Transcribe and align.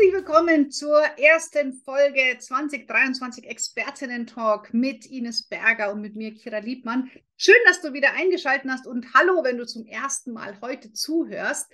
Herzlich 0.00 0.14
willkommen 0.14 0.70
zur 0.70 0.98
ersten 1.18 1.74
Folge 1.74 2.38
2023 2.38 3.46
Expertinnen 3.46 4.26
Talk 4.26 4.72
mit 4.72 5.04
Ines 5.04 5.42
Berger 5.42 5.92
und 5.92 6.00
mit 6.00 6.16
mir, 6.16 6.32
Kira 6.32 6.56
Liebmann. 6.56 7.10
Schön, 7.36 7.56
dass 7.66 7.82
du 7.82 7.92
wieder 7.92 8.14
eingeschaltet 8.14 8.70
hast 8.70 8.86
und 8.86 9.12
hallo, 9.12 9.44
wenn 9.44 9.58
du 9.58 9.66
zum 9.66 9.84
ersten 9.84 10.32
Mal 10.32 10.58
heute 10.62 10.94
zuhörst. 10.94 11.70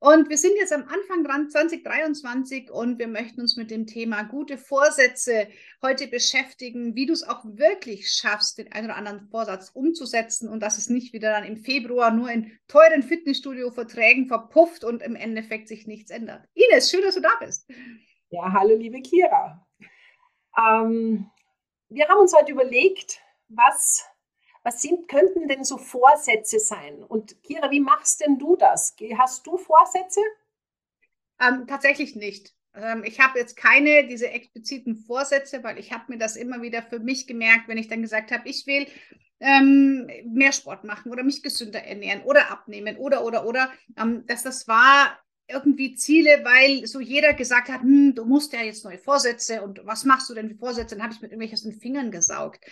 Und 0.00 0.28
wir 0.28 0.38
sind 0.38 0.54
jetzt 0.56 0.72
am 0.72 0.82
Anfang 0.82 1.24
dran, 1.24 1.48
2023, 1.50 2.70
und 2.70 2.98
wir 2.98 3.08
möchten 3.08 3.40
uns 3.40 3.56
mit 3.56 3.70
dem 3.70 3.86
Thema 3.86 4.22
gute 4.22 4.58
Vorsätze 4.58 5.48
heute 5.82 6.08
beschäftigen, 6.08 6.94
wie 6.94 7.06
du 7.06 7.12
es 7.12 7.22
auch 7.22 7.44
wirklich 7.44 8.10
schaffst, 8.10 8.58
den 8.58 8.72
einen 8.72 8.86
oder 8.86 8.96
anderen 8.96 9.28
Vorsatz 9.28 9.70
umzusetzen 9.72 10.48
und 10.48 10.60
dass 10.60 10.78
es 10.78 10.88
nicht 10.88 11.12
wieder 11.12 11.30
dann 11.30 11.44
im 11.44 11.56
Februar 11.56 12.10
nur 12.10 12.30
in 12.30 12.58
teuren 12.68 13.02
Fitnessstudio-Verträgen 13.02 14.26
verpufft 14.26 14.84
und 14.84 15.02
im 15.02 15.16
Endeffekt 15.16 15.68
sich 15.68 15.86
nichts 15.86 16.10
ändert. 16.10 16.46
Ines, 16.54 16.90
schön, 16.90 17.02
dass 17.02 17.14
du 17.14 17.20
da 17.20 17.32
bist. 17.40 17.68
Ja, 18.30 18.52
hallo, 18.52 18.76
liebe 18.76 19.00
Kira. 19.00 19.66
Ähm, 20.58 21.30
wir 21.88 22.08
haben 22.08 22.20
uns 22.20 22.34
heute 22.34 22.52
überlegt, 22.52 23.20
was 23.48 24.04
was 24.64 24.82
sind, 24.82 25.08
könnten 25.08 25.46
denn 25.46 25.62
so 25.62 25.76
Vorsätze 25.78 26.58
sein? 26.58 27.04
Und 27.04 27.40
Kira, 27.42 27.70
wie 27.70 27.80
machst 27.80 28.20
denn 28.20 28.38
du 28.38 28.56
das? 28.56 28.96
Hast 29.18 29.46
du 29.46 29.56
Vorsätze? 29.58 30.20
Ähm, 31.40 31.66
tatsächlich 31.68 32.16
nicht. 32.16 32.54
Ähm, 32.74 33.04
ich 33.04 33.20
habe 33.20 33.38
jetzt 33.38 33.56
keine 33.56 34.06
diese 34.08 34.30
expliziten 34.30 34.96
Vorsätze, 34.96 35.62
weil 35.62 35.78
ich 35.78 35.92
habe 35.92 36.04
mir 36.08 36.18
das 36.18 36.36
immer 36.36 36.62
wieder 36.62 36.82
für 36.82 36.98
mich 36.98 37.26
gemerkt, 37.26 37.68
wenn 37.68 37.78
ich 37.78 37.88
dann 37.88 38.02
gesagt 38.02 38.32
habe, 38.32 38.48
ich 38.48 38.66
will 38.66 38.86
ähm, 39.40 40.08
mehr 40.26 40.52
Sport 40.52 40.84
machen 40.84 41.12
oder 41.12 41.22
mich 41.22 41.42
gesünder 41.42 41.84
ernähren 41.84 42.22
oder 42.22 42.50
abnehmen 42.50 42.96
oder 42.96 43.24
oder 43.24 43.46
oder, 43.46 43.70
ähm, 43.98 44.24
dass 44.26 44.42
das 44.42 44.66
war 44.66 45.18
irgendwie 45.48 45.94
Ziele, 45.94 46.42
weil 46.44 46.86
so 46.86 47.00
jeder 47.00 47.34
gesagt 47.34 47.68
hat, 47.68 47.82
hm, 47.82 48.14
du 48.14 48.24
musst 48.24 48.52
ja 48.52 48.62
jetzt 48.62 48.84
neue 48.84 48.98
Vorsätze 48.98 49.62
und 49.62 49.80
was 49.84 50.04
machst 50.04 50.28
du 50.30 50.34
denn 50.34 50.48
für 50.48 50.56
Vorsätze? 50.56 50.94
Dann 50.94 51.04
habe 51.04 51.14
ich 51.14 51.20
mit 51.20 51.32
irgendwelchen 51.32 51.72
Fingern 51.72 52.10
gesaugt. 52.10 52.64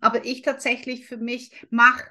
Aber 0.00 0.24
ich 0.24 0.42
tatsächlich 0.42 1.06
für 1.06 1.16
mich 1.16 1.52
mache 1.70 2.04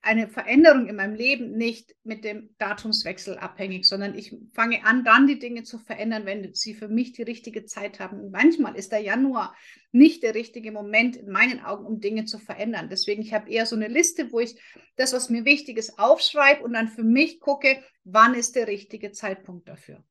eine 0.00 0.28
Veränderung 0.28 0.86
in 0.86 0.96
meinem 0.96 1.14
Leben 1.14 1.56
nicht 1.56 1.94
mit 2.04 2.24
dem 2.24 2.54
Datumswechsel 2.58 3.36
abhängig, 3.36 3.84
sondern 3.84 4.14
ich 4.14 4.34
fange 4.52 4.84
an, 4.84 5.04
dann 5.04 5.26
die 5.26 5.38
Dinge 5.38 5.64
zu 5.64 5.78
verändern, 5.78 6.24
wenn 6.24 6.54
sie 6.54 6.74
für 6.74 6.88
mich 6.88 7.12
die 7.12 7.24
richtige 7.24 7.64
Zeit 7.64 7.98
haben. 7.98 8.20
Und 8.20 8.30
manchmal 8.30 8.76
ist 8.76 8.92
der 8.92 9.00
Januar 9.00 9.56
nicht 9.90 10.22
der 10.22 10.34
richtige 10.34 10.70
Moment 10.70 11.16
in 11.16 11.30
meinen 11.30 11.64
Augen, 11.64 11.84
um 11.84 12.00
Dinge 12.00 12.26
zu 12.26 12.38
verändern. 12.38 12.88
Deswegen, 12.88 13.22
ich 13.22 13.34
habe 13.34 13.50
eher 13.50 13.66
so 13.66 13.74
eine 13.74 13.88
Liste, 13.88 14.30
wo 14.32 14.40
ich 14.40 14.60
das, 14.96 15.12
was 15.12 15.30
mir 15.30 15.44
wichtig 15.44 15.76
ist, 15.78 15.98
aufschreibe 15.98 16.62
und 16.62 16.74
dann 16.74 16.88
für 16.88 17.04
mich 17.04 17.40
gucke, 17.40 17.82
wann 18.04 18.34
ist 18.34 18.54
der 18.54 18.68
richtige 18.68 19.10
Zeitpunkt 19.10 19.68
dafür. 19.68 20.04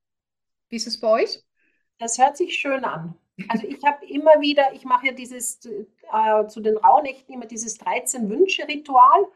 Wie 0.69 0.75
ist 0.75 0.87
es 0.87 0.99
bei 0.99 1.23
euch? 1.23 1.43
Das 1.97 2.17
hört 2.17 2.35
sich 2.37 2.55
schön 2.55 2.83
an. 2.83 3.15
Also 3.47 3.67
ich 3.67 3.83
habe 3.85 4.05
immer 4.05 4.41
wieder, 4.41 4.73
ich 4.73 4.83
mache 4.83 5.07
ja 5.07 5.13
dieses 5.13 5.59
äh, 5.65 6.47
zu 6.47 6.59
den 6.59 6.75
Rauhnächten 6.77 7.33
immer 7.33 7.45
dieses 7.45 7.79
13-Wünsche-Ritual 7.79 9.27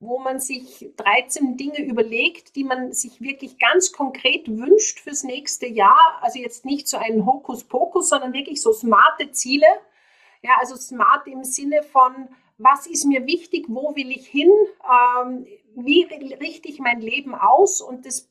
wo 0.00 0.18
man 0.18 0.38
sich 0.38 0.90
13 0.96 1.56
Dinge 1.56 1.82
überlegt, 1.82 2.54
die 2.54 2.64
man 2.64 2.92
sich 2.92 3.20
wirklich 3.20 3.58
ganz 3.58 3.92
konkret 3.92 4.48
wünscht 4.48 5.00
fürs 5.00 5.24
nächste 5.24 5.66
Jahr. 5.66 6.18
Also 6.20 6.38
jetzt 6.38 6.64
nicht 6.64 6.86
so 6.86 6.96
ein 6.96 7.26
Hokuspokus, 7.26 8.08
sondern 8.08 8.32
wirklich 8.32 8.62
so 8.62 8.72
smarte 8.72 9.32
Ziele. 9.32 9.66
Ja, 10.42 10.52
also 10.60 10.76
smart 10.76 11.26
im 11.26 11.42
Sinne 11.42 11.82
von, 11.82 12.28
was 12.58 12.86
ist 12.86 13.06
mir 13.06 13.26
wichtig, 13.26 13.66
wo 13.68 13.94
will 13.96 14.10
ich 14.10 14.28
hin, 14.28 14.52
ähm, 14.84 15.46
wie 15.74 16.04
richte 16.04 16.68
ich 16.68 16.78
mein 16.78 17.00
Leben 17.00 17.34
aus 17.34 17.80
und 17.80 18.06
das 18.06 18.28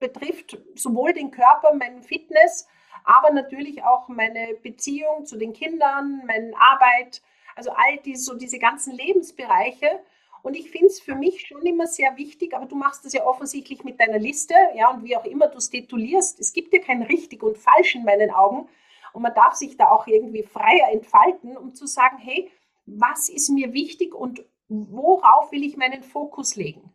betrifft 0.00 0.58
sowohl 0.74 1.12
den 1.12 1.30
Körper, 1.30 1.74
meinen 1.74 2.02
Fitness, 2.02 2.68
aber 3.04 3.32
natürlich 3.32 3.82
auch 3.82 4.08
meine 4.08 4.54
Beziehung 4.62 5.26
zu 5.26 5.36
den 5.36 5.52
Kindern, 5.52 6.22
meine 6.26 6.52
Arbeit, 6.56 7.22
also 7.56 7.70
all 7.70 7.98
diese, 8.04 8.22
so 8.22 8.34
diese 8.36 8.58
ganzen 8.58 8.94
Lebensbereiche. 8.94 10.00
Und 10.42 10.54
ich 10.54 10.70
finde 10.70 10.86
es 10.86 11.00
für 11.00 11.14
mich 11.14 11.46
schon 11.46 11.62
immer 11.62 11.86
sehr 11.86 12.16
wichtig, 12.16 12.54
aber 12.54 12.66
du 12.66 12.76
machst 12.76 13.04
das 13.04 13.12
ja 13.12 13.26
offensichtlich 13.26 13.84
mit 13.84 14.00
deiner 14.00 14.18
Liste, 14.18 14.54
ja, 14.74 14.90
und 14.90 15.04
wie 15.04 15.16
auch 15.16 15.24
immer 15.24 15.48
du 15.48 15.58
es 15.58 15.70
titulierst. 15.70 16.38
Es 16.38 16.52
gibt 16.52 16.72
ja 16.72 16.80
kein 16.80 17.02
richtig 17.02 17.42
und 17.42 17.58
falsch 17.58 17.94
in 17.94 18.04
meinen 18.04 18.30
Augen. 18.30 18.68
Und 19.12 19.22
man 19.22 19.34
darf 19.34 19.54
sich 19.54 19.76
da 19.76 19.90
auch 19.90 20.06
irgendwie 20.06 20.42
freier 20.42 20.92
entfalten, 20.92 21.56
um 21.56 21.74
zu 21.74 21.86
sagen, 21.86 22.18
hey, 22.18 22.50
was 22.86 23.28
ist 23.28 23.50
mir 23.50 23.72
wichtig 23.72 24.14
und 24.14 24.44
worauf 24.68 25.50
will 25.50 25.64
ich 25.64 25.76
meinen 25.76 26.02
Fokus 26.02 26.56
legen? 26.56 26.92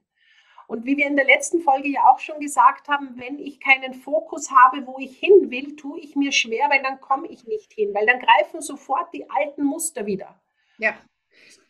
Und 0.67 0.85
wie 0.85 0.95
wir 0.95 1.07
in 1.07 1.17
der 1.17 1.25
letzten 1.25 1.59
Folge 1.59 1.89
ja 1.89 2.09
auch 2.09 2.19
schon 2.19 2.39
gesagt 2.39 2.87
haben, 2.87 3.19
wenn 3.19 3.37
ich 3.37 3.59
keinen 3.59 3.93
Fokus 3.93 4.49
habe, 4.49 4.87
wo 4.87 4.97
ich 4.97 5.17
hin 5.19 5.51
will, 5.51 5.75
tue 5.75 5.99
ich 5.99 6.15
mir 6.15 6.31
schwer, 6.31 6.69
weil 6.69 6.81
dann 6.81 7.01
komme 7.01 7.27
ich 7.27 7.45
nicht 7.45 7.73
hin, 7.73 7.93
weil 7.93 8.05
dann 8.05 8.19
greifen 8.19 8.61
sofort 8.61 9.13
die 9.13 9.29
alten 9.29 9.63
Muster 9.63 10.05
wieder. 10.05 10.41
Ja 10.77 10.95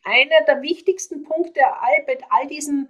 einer 0.03 0.45
der 0.47 0.61
wichtigsten 0.61 1.23
Punkte 1.23 1.61
bei 2.05 2.17
all 2.29 2.47
diesen 2.47 2.89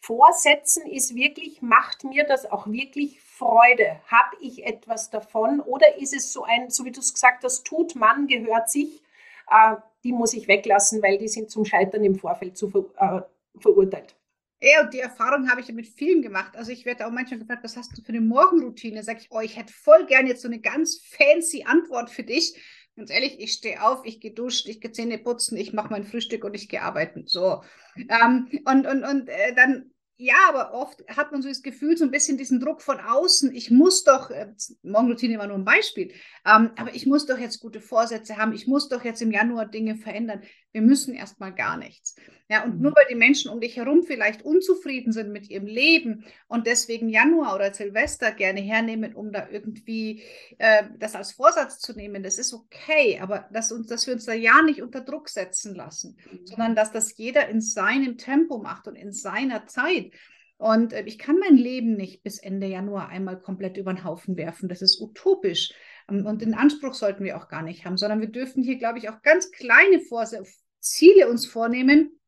Vorsätzen 0.00 0.84
ist 0.86 1.14
wirklich, 1.14 1.62
macht 1.62 2.04
mir 2.04 2.24
das 2.24 2.50
auch 2.50 2.66
wirklich 2.66 3.20
Freude? 3.20 4.00
Habe 4.06 4.36
ich 4.40 4.66
etwas 4.66 5.10
davon? 5.10 5.60
Oder 5.60 5.96
ist 5.96 6.14
es 6.14 6.32
so 6.32 6.42
ein, 6.42 6.70
so 6.70 6.84
wie 6.84 6.90
du 6.90 7.00
es 7.00 7.14
gesagt 7.14 7.44
hast, 7.44 7.64
tut 7.64 7.94
man, 7.94 8.26
gehört 8.26 8.68
sich, 8.68 9.02
äh, 9.48 9.76
die 10.02 10.12
muss 10.12 10.34
ich 10.34 10.48
weglassen, 10.48 11.02
weil 11.02 11.18
die 11.18 11.28
sind 11.28 11.50
zum 11.50 11.64
Scheitern 11.64 12.04
im 12.04 12.16
Vorfeld 12.16 12.56
zu 12.56 12.68
ver, 12.68 12.84
äh, 12.98 13.60
verurteilt. 13.60 14.16
Ja, 14.60 14.82
und 14.82 14.94
die 14.94 15.00
Erfahrung 15.00 15.50
habe 15.50 15.60
ich 15.60 15.68
ja 15.68 15.74
mit 15.74 15.88
vielen 15.88 16.22
gemacht. 16.22 16.56
Also 16.56 16.70
ich 16.70 16.84
werde 16.84 17.06
auch 17.06 17.10
manchmal 17.10 17.40
gefragt, 17.40 17.64
was 17.64 17.76
hast 17.76 17.96
du 17.96 18.02
für 18.02 18.10
eine 18.10 18.20
Morgenroutine? 18.20 19.02
Sag 19.02 19.20
ich, 19.20 19.28
oh, 19.30 19.40
ich 19.40 19.56
hätte 19.56 19.72
voll 19.72 20.06
gern 20.06 20.26
jetzt 20.26 20.42
so 20.42 20.48
eine 20.48 20.60
ganz 20.60 21.00
fancy 21.04 21.64
Antwort 21.64 22.10
für 22.10 22.22
dich. 22.22 22.54
Ganz 22.96 23.10
ehrlich, 23.10 23.40
ich 23.40 23.52
stehe 23.52 23.82
auf, 23.82 24.04
ich 24.04 24.20
gehe 24.20 24.32
duschen, 24.32 24.70
ich 24.70 24.80
gehe 24.80 24.92
Zähne 24.92 25.18
putzen, 25.18 25.56
ich 25.56 25.72
mache 25.72 25.88
mein 25.90 26.04
Frühstück 26.04 26.44
und 26.44 26.54
ich 26.54 26.68
gehe 26.68 26.82
arbeiten. 26.82 27.26
So. 27.26 27.62
Ähm, 27.96 28.48
und 28.66 28.86
und, 28.86 29.04
und 29.04 29.28
äh, 29.28 29.54
dann 29.54 29.91
ja, 30.22 30.36
aber 30.48 30.72
oft 30.72 31.04
hat 31.08 31.32
man 31.32 31.42
so 31.42 31.48
das 31.48 31.62
Gefühl, 31.62 31.96
so 31.96 32.04
ein 32.04 32.12
bisschen 32.12 32.38
diesen 32.38 32.60
Druck 32.60 32.80
von 32.80 33.00
außen. 33.00 33.52
Ich 33.52 33.72
muss 33.72 34.04
doch, 34.04 34.30
äh, 34.30 34.52
Morgenroutine 34.84 35.36
war 35.36 35.48
nur 35.48 35.58
ein 35.58 35.64
Beispiel, 35.64 36.12
ähm, 36.46 36.70
aber 36.76 36.94
ich 36.94 37.06
muss 37.06 37.26
doch 37.26 37.38
jetzt 37.38 37.58
gute 37.58 37.80
Vorsätze 37.80 38.36
haben. 38.36 38.52
Ich 38.52 38.68
muss 38.68 38.88
doch 38.88 39.04
jetzt 39.04 39.20
im 39.20 39.32
Januar 39.32 39.66
Dinge 39.66 39.96
verändern. 39.96 40.42
Wir 40.70 40.80
müssen 40.80 41.12
erstmal 41.14 41.52
gar 41.52 41.76
nichts. 41.76 42.14
Ja, 42.48 42.64
und 42.64 42.76
mhm. 42.76 42.82
nur 42.82 42.92
weil 42.94 43.06
die 43.08 43.14
Menschen 43.14 43.50
um 43.50 43.60
dich 43.60 43.76
herum 43.76 44.02
vielleicht 44.02 44.42
unzufrieden 44.42 45.12
sind 45.12 45.32
mit 45.32 45.48
ihrem 45.48 45.66
Leben 45.66 46.24
und 46.48 46.66
deswegen 46.66 47.08
Januar 47.08 47.54
oder 47.54 47.72
Silvester 47.72 48.30
gerne 48.30 48.60
hernehmen, 48.60 49.14
um 49.14 49.32
da 49.32 49.48
irgendwie 49.50 50.22
äh, 50.58 50.84
das 50.98 51.14
als 51.14 51.32
Vorsatz 51.32 51.78
zu 51.78 51.94
nehmen, 51.94 52.22
das 52.22 52.36
ist 52.38 52.52
okay, 52.52 53.18
aber 53.20 53.48
dass, 53.52 53.72
uns, 53.72 53.86
dass 53.86 54.06
wir 54.06 54.12
uns 54.12 54.26
da 54.26 54.34
ja 54.34 54.60
nicht 54.62 54.82
unter 54.82 55.00
Druck 55.00 55.30
setzen 55.30 55.74
lassen, 55.74 56.18
mhm. 56.30 56.46
sondern 56.46 56.76
dass 56.76 56.92
das 56.92 57.16
jeder 57.16 57.48
in 57.48 57.62
seinem 57.62 58.18
Tempo 58.18 58.58
macht 58.58 58.86
und 58.86 58.96
in 58.96 59.12
seiner 59.12 59.66
Zeit. 59.66 60.11
Und 60.58 60.92
äh, 60.92 61.02
ich 61.06 61.18
kann 61.18 61.38
mein 61.38 61.56
Leben 61.56 61.96
nicht 61.96 62.22
bis 62.22 62.38
Ende 62.38 62.68
Januar 62.68 63.08
einmal 63.08 63.40
komplett 63.40 63.76
über 63.76 63.92
den 63.92 64.04
Haufen 64.04 64.36
werfen. 64.36 64.68
Das 64.68 64.80
ist 64.80 65.00
utopisch. 65.00 65.72
Ähm, 66.08 66.24
und 66.24 66.40
den 66.40 66.54
Anspruch 66.54 66.94
sollten 66.94 67.24
wir 67.24 67.36
auch 67.36 67.48
gar 67.48 67.62
nicht 67.62 67.84
haben, 67.84 67.96
sondern 67.96 68.20
wir 68.20 68.30
dürfen 68.30 68.62
hier, 68.62 68.78
glaube 68.78 68.98
ich, 68.98 69.08
auch 69.08 69.22
ganz 69.22 69.50
kleine 69.50 70.00
Vors 70.00 70.34
Ziele 70.78 71.28
uns 71.28 71.46
vornehmen. 71.46 72.18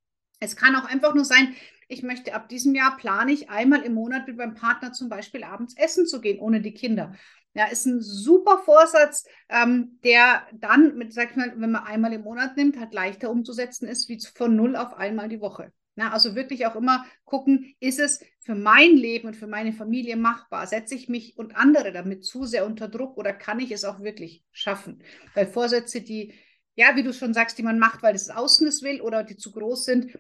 Es 0.40 0.56
kann 0.56 0.76
auch 0.76 0.84
einfach 0.84 1.14
nur 1.14 1.24
sein, 1.24 1.54
ich 1.88 2.02
möchte 2.02 2.34
ab 2.34 2.48
diesem 2.48 2.74
Jahr 2.74 2.96
plane 2.96 3.32
ich 3.32 3.50
einmal 3.50 3.82
im 3.82 3.94
Monat 3.94 4.26
mit 4.26 4.36
meinem 4.36 4.54
Partner 4.54 4.92
zum 4.92 5.08
Beispiel 5.08 5.44
abends 5.44 5.76
essen 5.76 6.06
zu 6.06 6.20
gehen, 6.20 6.40
ohne 6.40 6.60
die 6.60 6.74
Kinder. 6.74 7.14
Ja, 7.54 7.66
ist 7.66 7.86
ein 7.86 8.00
super 8.00 8.58
Vorsatz, 8.64 9.24
ähm, 9.48 10.00
der 10.02 10.44
dann, 10.52 10.96
mit, 10.96 11.12
sag 11.12 11.30
ich 11.30 11.36
mal, 11.36 11.52
wenn 11.56 11.70
man 11.70 11.84
einmal 11.84 12.12
im 12.12 12.22
Monat 12.22 12.56
nimmt, 12.56 12.80
halt 12.80 12.92
leichter 12.94 13.30
umzusetzen 13.30 13.86
ist, 13.86 14.08
wie 14.08 14.18
von 14.34 14.56
null 14.56 14.74
auf 14.74 14.94
einmal 14.94 15.28
die 15.28 15.40
Woche. 15.40 15.72
Na, 15.96 16.12
also 16.12 16.34
wirklich 16.34 16.66
auch 16.66 16.74
immer 16.74 17.04
gucken, 17.24 17.74
ist 17.78 18.00
es 18.00 18.20
für 18.40 18.54
mein 18.54 18.96
Leben 18.96 19.28
und 19.28 19.36
für 19.36 19.46
meine 19.46 19.72
Familie 19.72 20.16
machbar? 20.16 20.66
Setze 20.66 20.94
ich 20.96 21.08
mich 21.08 21.38
und 21.38 21.56
andere 21.56 21.92
damit 21.92 22.24
zu 22.24 22.44
sehr 22.46 22.66
unter 22.66 22.88
Druck 22.88 23.16
oder 23.16 23.32
kann 23.32 23.60
ich 23.60 23.70
es 23.70 23.84
auch 23.84 24.00
wirklich 24.00 24.44
schaffen? 24.50 25.02
Weil 25.34 25.46
Vorsätze, 25.46 26.00
die, 26.00 26.34
ja, 26.74 26.96
wie 26.96 27.04
du 27.04 27.12
schon 27.12 27.32
sagst, 27.32 27.58
die 27.58 27.62
man 27.62 27.78
macht, 27.78 28.02
weil 28.02 28.14
es 28.14 28.28
außen 28.28 28.66
es 28.66 28.82
will 28.82 29.00
oder 29.00 29.22
die 29.22 29.36
zu 29.36 29.52
groß 29.52 29.84
sind, 29.84 30.18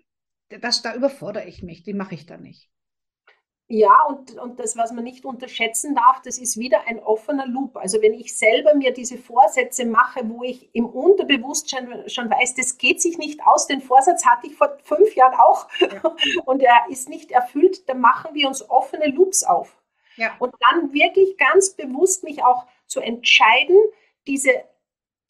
das, 0.48 0.82
da 0.82 0.94
überfordere 0.94 1.46
ich 1.46 1.62
mich, 1.62 1.82
die 1.82 1.94
mache 1.94 2.14
ich 2.14 2.26
dann 2.26 2.42
nicht. 2.42 2.70
Ja, 3.66 4.02
und, 4.08 4.36
und 4.36 4.60
das, 4.60 4.76
was 4.76 4.92
man 4.92 5.04
nicht 5.04 5.24
unterschätzen 5.24 5.94
darf, 5.94 6.20
das 6.22 6.36
ist 6.36 6.58
wieder 6.58 6.86
ein 6.86 7.02
offener 7.02 7.46
Loop. 7.46 7.78
Also 7.78 8.02
wenn 8.02 8.12
ich 8.12 8.36
selber 8.36 8.74
mir 8.74 8.92
diese 8.92 9.16
Vorsätze 9.16 9.86
mache, 9.86 10.20
wo 10.28 10.42
ich 10.42 10.68
im 10.74 10.84
Unterbewusstsein 10.84 12.08
schon 12.08 12.30
weiß, 12.30 12.56
das 12.56 12.76
geht 12.76 13.00
sich 13.00 13.16
nicht 13.16 13.40
aus, 13.46 13.66
den 13.66 13.80
Vorsatz 13.80 14.26
hatte 14.26 14.48
ich 14.48 14.54
vor 14.54 14.76
fünf 14.84 15.14
Jahren 15.14 15.34
auch 15.40 15.68
ja. 15.80 16.14
und 16.44 16.62
er 16.62 16.86
ist 16.90 17.08
nicht 17.08 17.30
erfüllt, 17.30 17.88
dann 17.88 18.00
machen 18.00 18.34
wir 18.34 18.48
uns 18.48 18.68
offene 18.68 19.06
Loops 19.06 19.44
auf. 19.44 19.80
Ja. 20.16 20.36
Und 20.38 20.54
dann 20.60 20.92
wirklich 20.92 21.38
ganz 21.38 21.70
bewusst 21.70 22.22
mich 22.22 22.44
auch 22.44 22.66
zu 22.86 23.00
entscheiden, 23.00 23.78
diese, 24.26 24.50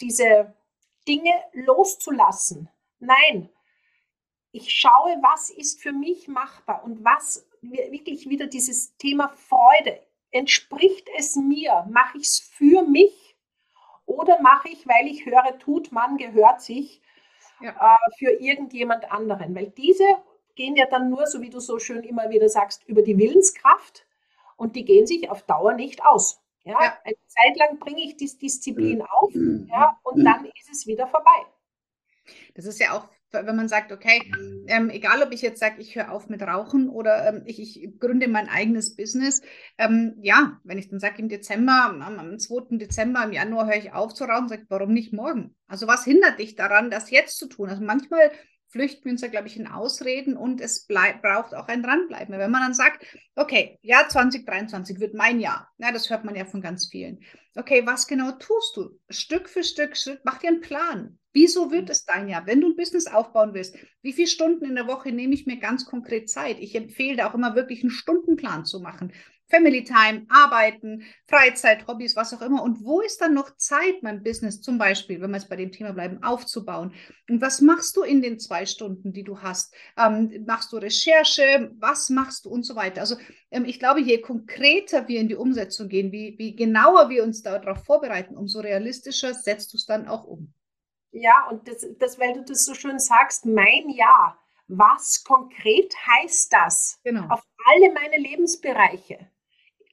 diese 0.01 0.53
Dinge 1.07 1.33
loszulassen. 1.53 2.69
Nein, 2.99 3.49
ich 4.51 4.71
schaue, 4.71 5.17
was 5.21 5.51
ist 5.51 5.83
für 5.83 5.93
mich 5.93 6.29
machbar 6.29 6.85
und 6.85 7.05
was 7.05 7.47
wirklich 7.71 8.29
wieder 8.29 8.47
dieses 8.47 8.97
Thema 8.97 9.29
Freude. 9.29 10.01
Entspricht 10.31 11.09
es 11.17 11.37
mir? 11.37 11.87
Mache 11.91 12.19
ich 12.19 12.25
es 12.25 12.41
für 12.41 12.83
mich 12.83 13.37
oder 14.07 14.41
mache 14.41 14.69
ich, 14.69 14.87
weil 14.87 15.07
ich 15.07 15.25
höre, 15.27 15.59
tut 15.59 15.93
man, 15.93 16.17
gehört 16.17 16.61
sich, 16.61 17.01
ja. 17.61 17.71
äh, 17.71 18.15
für 18.19 18.33
irgendjemand 18.33 19.11
anderen? 19.11 19.55
Weil 19.55 19.71
diese 19.71 20.05
gehen 20.55 20.77
ja 20.77 20.87
dann 20.87 21.11
nur, 21.11 21.27
so 21.27 21.41
wie 21.41 21.51
du 21.51 21.61
so 21.61 21.79
schön 21.79 22.03
immer 22.03 22.31
wieder 22.31 22.49
sagst, 22.49 22.85
über 22.85 23.03
die 23.03 23.19
Willenskraft 23.19 24.07
und 24.57 24.77
die 24.77 24.85
gehen 24.85 25.07
sich 25.07 25.31
auf 25.31 25.43
Dauer 25.43 25.75
nicht 25.75 26.05
aus. 26.05 26.41
Ja, 26.65 26.81
ja. 26.81 26.99
eine 27.05 27.17
Zeit 27.27 27.57
lang 27.57 27.79
bringe 27.79 28.03
ich 28.03 28.17
die 28.17 28.39
Disziplin 28.39 29.03
auf, 29.03 29.33
ja, 29.35 29.99
und 30.03 30.25
dann 30.25 30.47
ist 30.47 30.71
es 30.71 30.87
wieder 30.87 31.07
vorbei. 31.07 31.45
Das 32.55 32.65
ist 32.65 32.81
ja 32.81 32.97
auch 32.97 33.09
wenn 33.35 33.57
man 33.57 33.69
sagt, 33.69 33.93
okay, 33.93 34.23
ähm, 34.67 34.91
egal 34.91 35.23
ob 35.23 35.33
ich 35.33 35.43
jetzt 35.43 35.61
sage, 35.61 35.81
ich 35.81 35.95
höre 35.97 36.11
auf 36.11 36.29
mit 36.29 36.43
Rauchen 36.43 36.89
oder 36.89 37.29
ähm, 37.29 37.43
ich, 37.47 37.61
ich, 37.61 37.99
gründe 37.99 38.29
mein 38.29 38.49
eigenes 38.49 38.97
Business, 38.97 39.43
ähm, 39.79 40.15
ja, 40.23 40.59
wenn 40.65 40.79
ich 40.79 40.89
dann 40.89 41.01
sage 41.01 41.21
im 41.21 41.29
Dezember, 41.29 41.85
am, 41.85 42.01
am 42.01 42.39
2. 42.39 42.77
Dezember, 42.79 43.25
im 43.25 43.33
Januar 43.33 43.67
höre 43.67 43.77
ich 43.77 43.93
auf 43.93 44.15
zu 44.15 44.25
rauchen, 44.25 44.49
sage 44.49 44.63
ich, 44.63 44.71
warum 44.71 44.93
nicht 44.93 45.13
morgen? 45.13 45.55
Also 45.67 45.87
was 45.87 46.05
hindert 46.05 46.39
dich 46.39 46.55
daran, 46.55 46.91
das 46.91 47.11
jetzt 47.11 47.39
zu 47.39 47.49
tun? 47.49 47.69
Also 47.69 47.83
manchmal 47.83 48.31
flüchten 48.75 49.05
wir 49.05 49.13
uns 49.13 49.21
ja, 49.21 49.29
glaube 49.29 49.47
ich, 49.47 49.57
in 49.57 49.69
Ausreden 49.69 50.37
und 50.37 50.61
es 50.61 50.85
bleib, 50.85 51.23
braucht 51.23 51.55
auch 51.55 51.69
ein 51.69 51.81
Dranbleiben. 51.81 52.37
Wenn 52.37 52.51
man 52.51 52.63
dann 52.63 52.75
sagt, 52.75 53.07
okay, 53.37 53.79
Jahr 53.83 54.09
2023 54.09 54.99
wird 54.99 55.15
mein 55.15 55.39
Jahr, 55.39 55.73
ja, 55.79 55.93
das 55.93 56.11
hört 56.11 56.25
man 56.25 56.35
ja 56.35 56.45
von 56.45 56.61
ganz 56.61 56.89
vielen. 56.89 57.21
Okay, 57.55 57.87
was 57.87 58.09
genau 58.09 58.33
tust 58.33 58.77
du? 58.77 58.99
Stück 59.09 59.49
für 59.49 59.63
Stück, 59.63 59.97
Stück 59.97 60.23
mach 60.25 60.39
dir 60.39 60.49
einen 60.49 60.61
Plan. 60.61 61.21
Wieso 61.33 61.71
wird 61.71 61.89
es 61.89 62.05
dein 62.05 62.29
Jahr? 62.29 62.49
Wenn 62.49 62.61
du 62.61 62.69
ein 62.69 62.77
Business 62.77 63.07
aufbauen 63.07 63.55
willst, 63.55 63.77
wie 64.03 64.13
viele 64.13 64.27
Stunden 64.27 64.65
in 64.65 64.75
der 64.75 64.89
Woche 64.89 65.13
nehme 65.13 65.35
ich 65.35 65.47
mir 65.47 65.59
ganz 65.59 65.85
konkret 65.85 66.29
Zeit? 66.29 66.59
Ich 66.59 66.75
empfehle 66.75 67.17
da 67.17 67.31
auch 67.31 67.35
immer 67.35 67.55
wirklich 67.55 67.83
einen 67.83 67.91
Stundenplan 67.91 68.65
zu 68.65 68.81
machen. 68.81 69.13
Family 69.49 69.85
Time, 69.85 70.27
Arbeiten, 70.29 71.05
Freizeit, 71.27 71.87
Hobbys, 71.87 72.17
was 72.17 72.33
auch 72.33 72.41
immer. 72.41 72.63
Und 72.63 72.85
wo 72.85 73.01
ist 73.01 73.21
dann 73.21 73.35
noch 73.35 73.57
Zeit, 73.57 74.03
mein 74.03 74.23
Business 74.23 74.61
zum 74.61 74.79
Beispiel, 74.79 75.21
wenn 75.21 75.31
wir 75.31 75.37
jetzt 75.37 75.49
bei 75.49 75.57
dem 75.57 75.71
Thema 75.71 75.93
bleiben, 75.93 76.23
aufzubauen? 76.23 76.95
Und 77.29 77.41
was 77.41 77.61
machst 77.61 77.97
du 77.97 78.03
in 78.03 78.23
den 78.23 78.39
zwei 78.39 78.67
Stunden, 78.67 79.13
die 79.13 79.23
du 79.23 79.43
hast? 79.43 79.75
Ähm, 79.99 80.45
machst 80.47 80.73
du 80.73 80.79
Recherche? 80.79 81.71
Was 81.79 82.09
machst 82.09 82.47
du 82.47 82.51
und 82.51 82.65
so 82.65 82.75
weiter? 82.75 83.03
Also 83.03 83.17
ähm, 83.51 83.65
ich 83.65 83.79
glaube, 83.79 84.01
je 84.01 84.21
konkreter 84.21 85.09
wir 85.09 85.21
in 85.21 85.29
die 85.29 85.37
Umsetzung 85.37 85.89
gehen, 85.89 86.11
wie, 86.11 86.35
wie 86.39 86.57
genauer 86.57 87.11
wir 87.11 87.23
uns 87.23 87.43
darauf 87.43 87.85
vorbereiten, 87.85 88.37
umso 88.37 88.61
realistischer 88.61 89.35
setzt 89.35 89.73
du 89.73 89.77
es 89.77 89.87
dann 89.87 90.09
auch 90.09 90.25
um. 90.25 90.53
Ja, 91.13 91.47
und 91.51 91.69
das, 91.69 91.87
das, 91.99 92.19
weil 92.19 92.33
du 92.33 92.45
das 92.45 92.65
so 92.65 92.75
schön 92.75 92.99
sagst, 92.99 93.47
mein 93.47 93.89
Ja. 93.91 94.39
Was 94.67 95.23
konkret 95.25 95.95
heißt 95.95 96.51
das 96.53 96.99
genau. 97.05 97.29
auf 97.29 97.43
alle 97.67 97.93
meine 97.93 98.17
Lebensbereiche? 98.17 99.31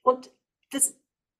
Und 0.03 0.31
das, 0.71 0.95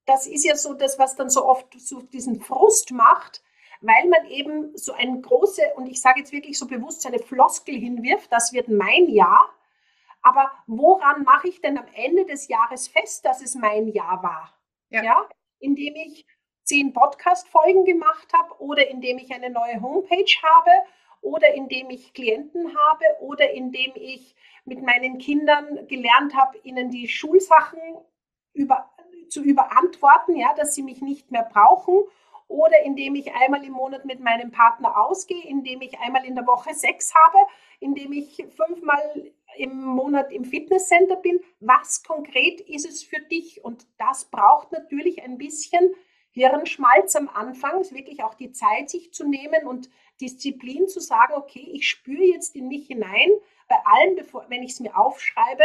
das 0.05 0.27
ist 0.27 0.45
ja 0.45 0.55
so 0.55 0.73
das, 0.73 0.99
was 0.99 1.15
dann 1.15 1.29
so 1.29 1.45
oft 1.45 1.79
so 1.79 2.01
diesen 2.01 2.41
Frust 2.41 2.91
macht, 2.91 3.43
weil 3.81 4.07
man 4.07 4.25
eben 4.29 4.77
so 4.77 4.93
eine 4.93 5.19
große, 5.19 5.61
und 5.75 5.87
ich 5.87 6.01
sage 6.01 6.19
jetzt 6.19 6.31
wirklich 6.31 6.57
so 6.57 6.67
bewusst, 6.67 7.05
eine 7.05 7.19
Floskel 7.19 7.75
hinwirft, 7.75 8.31
das 8.31 8.53
wird 8.53 8.67
mein 8.67 9.09
Jahr. 9.09 9.49
Aber 10.21 10.51
woran 10.67 11.23
mache 11.23 11.47
ich 11.47 11.61
denn 11.61 11.79
am 11.79 11.87
Ende 11.93 12.25
des 12.25 12.47
Jahres 12.47 12.87
fest, 12.87 13.25
dass 13.25 13.41
es 13.41 13.55
mein 13.55 13.87
Jahr 13.87 14.21
war? 14.21 14.53
Ja. 14.89 15.03
ja? 15.03 15.29
Indem 15.59 15.95
ich 15.95 16.27
zehn 16.63 16.93
Podcast-Folgen 16.93 17.85
gemacht 17.85 18.31
habe 18.33 18.61
oder 18.61 18.87
indem 18.87 19.17
ich 19.17 19.33
eine 19.33 19.49
neue 19.49 19.81
Homepage 19.81 20.31
habe 20.43 20.71
oder 21.21 21.53
indem 21.53 21.89
ich 21.89 22.13
Klienten 22.13 22.77
habe 22.77 23.05
oder 23.21 23.51
indem 23.51 23.91
ich 23.95 24.35
mit 24.65 24.81
meinen 24.83 25.17
Kindern 25.17 25.87
gelernt 25.87 26.35
habe, 26.35 26.57
ihnen 26.59 26.91
die 26.91 27.07
Schulsachen 27.07 27.79
über, 28.53 28.89
zu 29.30 29.42
überantworten, 29.42 30.36
ja, 30.36 30.53
dass 30.56 30.75
sie 30.75 30.83
mich 30.83 31.01
nicht 31.01 31.31
mehr 31.31 31.44
brauchen 31.44 32.03
oder 32.51 32.81
indem 32.83 33.15
ich 33.15 33.33
einmal 33.33 33.63
im 33.63 33.71
Monat 33.71 34.06
mit 34.06 34.19
meinem 34.19 34.51
Partner 34.51 35.00
ausgehe, 35.00 35.44
indem 35.48 35.81
ich 35.81 36.00
einmal 36.00 36.25
in 36.25 36.36
der 36.36 36.45
Woche 36.45 36.74
Sex 36.74 37.13
habe, 37.15 37.38
indem 37.80 38.12
ich 38.12 38.45
fünfmal 38.56 39.31
im 39.57 39.81
Monat 39.81 40.31
im 40.31 40.44
Fitnesscenter 40.44 41.15
bin. 41.15 41.39
Was 41.59 42.03
konkret 42.03 42.62
ist 42.62 42.88
es 42.88 43.03
für 43.03 43.21
dich? 43.21 43.63
Und 43.63 43.88
das 43.98 44.25
braucht 44.25 44.71
natürlich 44.71 45.24
ein 45.24 45.38
bisschen 45.38 45.94
Hirnschmalz 46.31 47.15
am 47.15 47.30
Anfang, 47.30 47.81
ist 47.81 47.94
wirklich 47.94 48.24
auch 48.24 48.33
die 48.36 48.51
Zeit 48.51 48.89
sich 48.89 49.13
zu 49.13 49.27
nehmen 49.27 49.65
und 49.65 49.89
Disziplin 50.19 50.88
zu 50.88 51.00
sagen, 51.00 51.33
okay, 51.36 51.68
ich 51.74 51.89
spüre 51.89 52.24
jetzt 52.24 52.56
in 52.56 52.68
mich 52.68 52.88
hinein, 52.88 53.30
bei 53.68 53.77
allem, 53.86 54.15
bevor, 54.15 54.45
wenn 54.50 54.63
ich 54.63 54.74
es 54.74 54.80
mir 54.80 54.98
aufschreibe, 54.98 55.63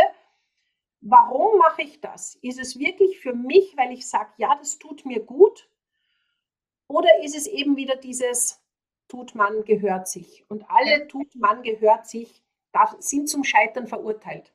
warum 1.01 1.59
mache 1.59 1.83
ich 1.83 2.01
das? 2.01 2.37
Ist 2.43 2.59
es 2.59 2.79
wirklich 2.79 3.19
für 3.21 3.35
mich, 3.35 3.77
weil 3.77 3.93
ich 3.93 4.09
sage, 4.09 4.31
ja, 4.37 4.55
das 4.57 4.79
tut 4.79 5.05
mir 5.05 5.21
gut? 5.21 5.69
Oder 6.89 7.09
ist 7.23 7.37
es 7.37 7.47
eben 7.47 7.77
wieder 7.77 7.97
dieses, 7.97 8.63
tut 9.09 9.35
man, 9.35 9.65
gehört 9.65 10.09
sich? 10.09 10.45
Und 10.49 10.69
alle 10.71 11.09
tut 11.09 11.35
man, 11.35 11.63
gehört 11.63 12.07
sich, 12.07 12.43
sind 12.99 13.29
zum 13.29 13.45
Scheitern 13.45 13.87
verurteilt. 13.87 14.53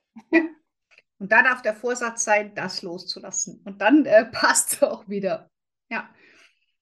Und 1.20 1.32
da 1.32 1.44
darf 1.44 1.62
der 1.62 1.76
Vorsatz 1.76 2.24
sein, 2.24 2.56
das 2.56 2.82
loszulassen. 2.82 3.62
Und 3.66 3.82
dann 3.82 4.06
äh, 4.06 4.26
passt 4.32 4.74
es 4.74 4.84
auch 4.84 5.08
wieder. 5.08 5.50
Ja. 5.90 6.10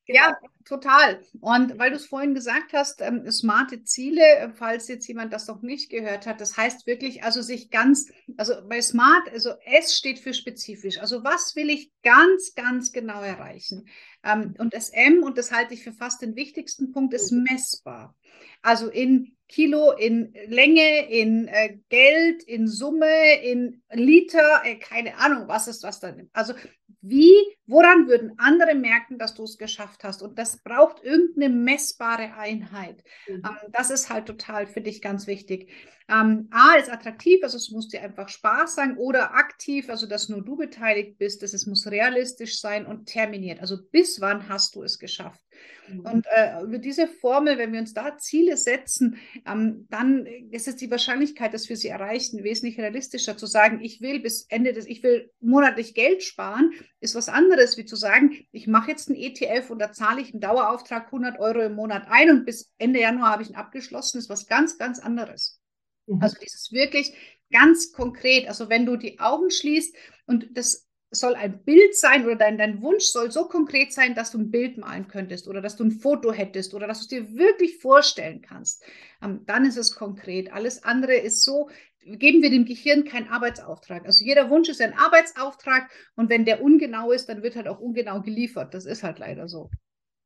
Genau. 0.10 0.22
Ja, 0.22 0.38
total. 0.66 1.22
Und 1.40 1.78
weil 1.78 1.92
du 1.92 1.98
es 1.98 2.08
vorhin 2.08 2.34
gesagt 2.34 2.74
hast, 2.74 3.00
ähm, 3.00 3.30
smarte 3.30 3.84
Ziele, 3.84 4.52
falls 4.56 4.88
jetzt 4.88 5.08
jemand 5.08 5.32
das 5.32 5.46
noch 5.46 5.62
nicht 5.62 5.92
gehört 5.92 6.26
hat, 6.26 6.42
das 6.42 6.58
heißt 6.58 6.88
wirklich, 6.88 7.22
also 7.24 7.44
sich 7.44 7.70
ganz, 7.70 8.12
also 8.36 8.56
bei 8.68 8.82
smart, 8.82 9.30
also 9.32 9.52
S 9.66 9.96
steht 9.96 10.18
für 10.18 10.34
spezifisch. 10.34 10.98
Also 10.98 11.24
was 11.24 11.56
will 11.56 11.70
ich 11.70 11.92
ganz, 12.02 12.56
ganz 12.56 12.92
genau 12.92 13.22
erreichen? 13.22 13.88
Ähm, 14.24 14.56
und 14.58 14.74
das 14.74 14.90
M, 14.90 15.22
und 15.22 15.38
das 15.38 15.52
halte 15.52 15.76
ich 15.76 15.84
für 15.84 15.94
fast 15.94 16.24
den 16.24 16.36
wichtigsten 16.36 16.92
Punkt, 16.92 17.14
ist 17.14 17.32
mhm. 17.32 17.46
messbar. 17.48 18.16
Also 18.64 18.90
in 18.90 19.38
Kilo, 19.48 19.92
in 19.92 20.34
Länge, 20.48 21.08
in 21.08 21.48
äh, 21.48 21.78
Geld, 21.90 22.42
in 22.44 22.68
Summe, 22.68 23.44
in 23.44 23.84
Liter, 23.92 24.62
äh, 24.64 24.76
keine 24.78 25.18
Ahnung, 25.18 25.48
was 25.48 25.68
ist 25.68 25.84
was 25.84 26.00
da. 26.00 26.16
Also 26.34 26.54
wie, 27.02 27.34
woran 27.66 28.08
würden 28.08 28.34
andere 28.38 28.76
merken, 28.76 29.18
dass 29.18 29.34
du 29.34 29.44
es 29.44 29.58
geschafft 29.58 30.04
hast? 30.04 30.22
Und 30.22 30.38
das 30.38 30.62
braucht 30.64 31.04
irgendeine 31.04 31.50
messbare 31.50 32.34
Einheit. 32.36 33.04
Mhm. 33.28 33.36
Ähm, 33.46 33.72
das 33.72 33.90
ist 33.90 34.10
halt 34.10 34.26
total 34.26 34.68
für 34.68 34.82
dich 34.82 35.02
ganz 35.02 35.28
wichtig. 35.28 35.72
Ähm, 36.10 36.48
A 36.52 36.76
ist 36.76 36.90
attraktiv, 36.90 37.44
also 37.44 37.58
es 37.58 37.70
muss 37.70 37.88
dir 37.88 38.02
einfach 38.02 38.30
Spaß 38.30 38.76
sein, 38.76 38.98
oder 38.98 39.36
aktiv, 39.36 39.90
also 39.90 40.08
dass 40.08 40.28
nur 40.28 40.44
du 40.44 40.56
beteiligt 40.56 41.18
bist, 41.18 41.44
dass 41.44 41.54
es 41.54 41.68
muss 41.68 41.88
realistisch 41.88 42.60
sein 42.60 42.86
und 42.86 43.06
terminiert. 43.06 43.60
Also 43.60 43.78
bis 43.92 44.20
wann 44.20 44.50
hast 44.50 44.76
du 44.76 44.84
es 44.84 44.98
geschafft? 44.98 45.42
Mhm. 45.88 46.00
Und 46.02 46.28
äh, 46.28 46.62
über 46.62 46.78
diese 46.78 47.08
Formel, 47.08 47.58
wenn 47.58 47.72
wir 47.74 47.80
uns 47.80 47.94
da 47.94 48.18
Ziele 48.18 48.58
setzen, 48.58 49.18
ähm, 49.46 49.88
dann 49.90 50.26
ist 50.52 50.68
es 50.68 50.76
die 50.76 50.92
Wahrscheinlichkeit, 50.92 51.54
dass 51.54 51.70
wir 51.70 51.78
sie 51.78 51.88
erreichen, 51.88 52.44
wesentlich 52.44 52.80
realistischer 52.80 53.38
zu 53.38 53.46
sagen, 53.46 53.80
ich 53.82 54.02
will 54.02 54.20
bis 54.20 54.46
Ende 54.50 54.74
des, 54.74 54.86
ich 54.86 55.04
will 55.04 55.32
monatlich 55.40 55.94
Geld 55.94 56.24
sparen, 56.24 56.72
ist 57.00 57.16
was 57.16 57.30
anderes, 57.30 57.78
wie 57.78 57.86
zu 57.86 57.96
sagen, 57.96 58.36
ich 58.52 58.68
mache 58.68 58.92
jetzt 58.92 59.10
einen 59.10 59.18
ETF 59.18 59.70
und 59.70 59.80
da 59.80 59.92
zahle 59.92 60.22
ich 60.22 60.32
einen 60.32 60.42
Dauerauftrag 60.42 61.06
100 61.06 61.40
Euro 61.40 61.62
im 61.62 61.76
Monat 61.76 62.08
ein 62.10 62.30
und 62.30 62.46
bis 62.46 62.72
Ende 62.78 63.00
Januar 63.00 63.32
habe 63.32 63.44
ich 63.44 63.50
ihn 63.50 63.56
abgeschlossen, 63.56 64.20
ist 64.20 64.30
was 64.30 64.48
ganz, 64.48 64.78
ganz 64.78 65.00
anderes. 65.00 65.60
Mhm. 66.08 66.22
Also 66.22 66.38
dieses 66.42 66.72
wirklich 66.72 67.14
ganz 67.52 67.92
konkret, 67.92 68.48
also 68.48 68.70
wenn 68.70 68.86
du 68.86 68.96
die 68.96 69.20
Augen 69.20 69.50
schließt 69.50 69.96
und 70.28 70.50
das 70.54 70.89
soll 71.12 71.36
ein 71.36 71.64
Bild 71.64 71.96
sein 71.96 72.26
oder 72.26 72.36
dein, 72.36 72.58
dein 72.58 72.82
Wunsch 72.82 73.06
soll 73.06 73.32
so 73.32 73.48
konkret 73.48 73.94
sein, 73.94 74.14
dass 74.16 74.32
du 74.32 74.38
ein 74.38 74.52
Bild 74.52 74.78
malen 74.78 75.08
könntest 75.08 75.48
oder 75.48 75.62
dass 75.62 75.76
du 75.76 75.84
ein 75.86 75.92
Foto 75.92 76.32
hättest 76.32 76.74
oder 76.74 76.88
dass 76.88 77.00
du 77.00 77.04
es 77.04 77.08
dir 77.08 77.36
wirklich 77.36 77.78
vorstellen 77.80 78.42
kannst. 78.42 78.84
Ähm, 79.22 79.42
dann 79.46 79.66
ist 79.66 79.78
es 79.78 79.96
konkret. 79.96 80.54
Alles 80.54 80.84
andere 80.84 81.16
ist 81.16 81.44
so, 81.44 81.70
geben 82.02 82.42
wir 82.42 82.50
dem 82.50 82.66
Gehirn 82.66 83.06
keinen 83.06 83.28
Arbeitsauftrag. 83.28 84.06
Also 84.06 84.24
jeder 84.24 84.50
Wunsch 84.50 84.70
ist 84.70 84.82
ein 84.82 84.98
Arbeitsauftrag 84.98 85.90
und 86.16 86.30
wenn 86.30 86.46
der 86.46 86.62
ungenau 86.62 87.12
ist, 87.12 87.28
dann 87.28 87.44
wird 87.44 87.56
halt 87.56 87.68
auch 87.68 87.80
ungenau 87.80 88.22
geliefert. 88.22 88.74
Das 88.74 88.86
ist 88.86 89.04
halt 89.04 89.20
leider 89.20 89.48
so. 89.48 89.70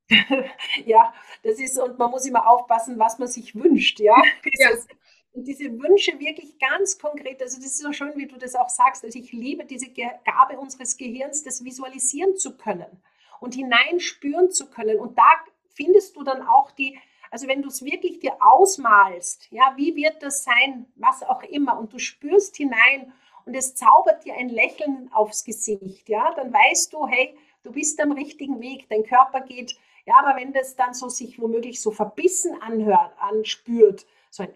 ja, 0.86 1.14
das 1.44 1.60
ist, 1.60 1.80
und 1.80 1.98
man 1.98 2.12
muss 2.12 2.26
immer 2.26 2.48
aufpassen, 2.48 3.00
was 3.00 3.20
man 3.20 3.28
sich 3.28 3.56
wünscht, 3.56 4.00
ja. 4.00 4.16
ja. 4.60 4.70
Und 5.34 5.48
diese 5.48 5.66
Wünsche 5.80 6.20
wirklich 6.20 6.60
ganz 6.60 7.00
konkret, 7.00 7.42
also 7.42 7.58
das 7.58 7.66
ist 7.66 7.80
so 7.80 7.92
schön, 7.92 8.14
wie 8.16 8.28
du 8.28 8.38
das 8.38 8.54
auch 8.54 8.70
sagst. 8.70 9.04
Also 9.04 9.18
ich 9.18 9.32
liebe 9.32 9.66
diese 9.66 9.88
Gabe 9.90 10.60
unseres 10.60 10.96
Gehirns, 10.96 11.44
das 11.44 11.64
visualisieren 11.66 12.38
zu 12.38 12.56
können 12.56 13.02
und 13.40 13.56
hineinspüren 13.56 14.52
zu 14.52 14.70
können. 14.70 15.00
Und 15.00 15.18
da 15.18 15.32
findest 15.74 16.16
du 16.16 16.24
dann 16.24 16.44
auch 16.44 16.70
die, 16.72 17.00
also 17.32 17.48
wenn 17.48 17.64
du 17.64 17.70
es 17.70 17.84
wirklich 17.84 18.20
dir 18.20 18.38
ausmalst, 18.40 19.48
ja, 19.50 19.74
wie 19.76 19.96
wird 19.96 20.22
das 20.22 20.44
sein, 20.44 20.86
was 20.96 21.24
auch 21.24 21.42
immer, 21.42 21.80
und 21.80 21.92
du 21.92 21.98
spürst 21.98 22.56
hinein 22.56 23.12
und 23.46 23.56
es 23.56 23.74
zaubert 23.74 24.24
dir 24.24 24.36
ein 24.36 24.50
Lächeln 24.50 25.12
aufs 25.12 25.44
Gesicht, 25.44 26.10
ja, 26.10 26.32
dann 26.36 26.54
weißt 26.54 26.94
du, 26.94 27.08
hey, 27.08 27.36
du 27.64 27.72
bist 27.72 28.00
am 28.00 28.12
richtigen 28.12 28.62
Weg, 28.62 28.88
dein 28.88 29.04
Körper 29.04 29.42
geht, 29.42 29.76
ja, 30.06 30.14
aber 30.20 30.40
wenn 30.40 30.54
das 30.54 30.76
dann 30.76 30.94
so 30.94 31.10
sich 31.10 31.42
womöglich 31.42 31.82
so 31.82 31.90
verbissen 31.90 32.62
anhört, 32.62 33.14
anspürt, 33.20 34.06
so 34.30 34.44
ein, 34.44 34.54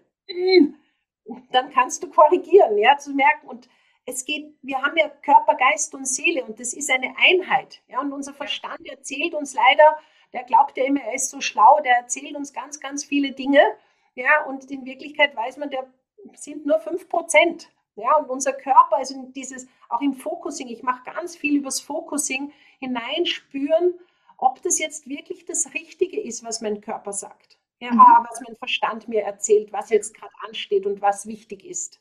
dann 1.50 1.70
kannst 1.70 2.02
du 2.02 2.10
korrigieren, 2.10 2.78
ja, 2.78 2.96
zu 2.96 3.12
merken 3.12 3.48
und 3.48 3.68
es 4.06 4.24
geht, 4.24 4.54
wir 4.62 4.80
haben 4.80 4.96
ja 4.96 5.08
Körper, 5.08 5.54
Geist 5.54 5.94
und 5.94 6.06
Seele 6.06 6.44
und 6.44 6.58
das 6.60 6.72
ist 6.72 6.90
eine 6.90 7.14
Einheit, 7.18 7.82
ja, 7.88 8.00
und 8.00 8.12
unser 8.12 8.32
Verstand 8.32 8.86
erzählt 8.88 9.34
uns 9.34 9.54
leider, 9.54 9.98
der 10.32 10.44
glaubt 10.44 10.76
ja 10.76 10.84
immer, 10.84 11.02
er 11.02 11.14
ist 11.14 11.30
so 11.30 11.40
schlau, 11.40 11.80
der 11.80 11.96
erzählt 11.96 12.36
uns 12.36 12.52
ganz, 12.52 12.80
ganz 12.80 13.04
viele 13.04 13.32
Dinge. 13.32 13.60
Ja, 14.14 14.44
und 14.44 14.70
in 14.70 14.84
Wirklichkeit 14.84 15.34
weiß 15.34 15.56
man, 15.56 15.70
der 15.70 15.86
sind 16.34 16.66
nur 16.66 16.78
5 16.80 17.08
Prozent. 17.08 17.70
Ja, 17.96 18.16
und 18.16 18.28
unser 18.30 18.52
Körper, 18.52 18.96
also 18.96 19.14
dieses, 19.34 19.66
auch 19.88 20.00
im 20.00 20.14
Focusing, 20.14 20.68
ich 20.68 20.82
mache 20.82 21.02
ganz 21.04 21.36
viel 21.36 21.56
übers 21.56 21.80
Focusing, 21.80 22.52
hineinspüren, 22.78 23.94
ob 24.36 24.62
das 24.62 24.78
jetzt 24.78 25.08
wirklich 25.08 25.46
das 25.46 25.74
Richtige 25.74 26.20
ist, 26.20 26.44
was 26.44 26.60
mein 26.60 26.80
Körper 26.80 27.12
sagt. 27.12 27.57
Ja, 27.80 27.92
mhm. 27.92 28.26
was 28.28 28.40
mein 28.40 28.56
Verstand 28.56 29.08
mir 29.08 29.22
erzählt, 29.22 29.72
was 29.72 29.90
jetzt 29.90 30.14
gerade 30.14 30.32
ansteht 30.46 30.86
und 30.86 31.00
was 31.00 31.26
wichtig 31.26 31.64
ist. 31.64 32.00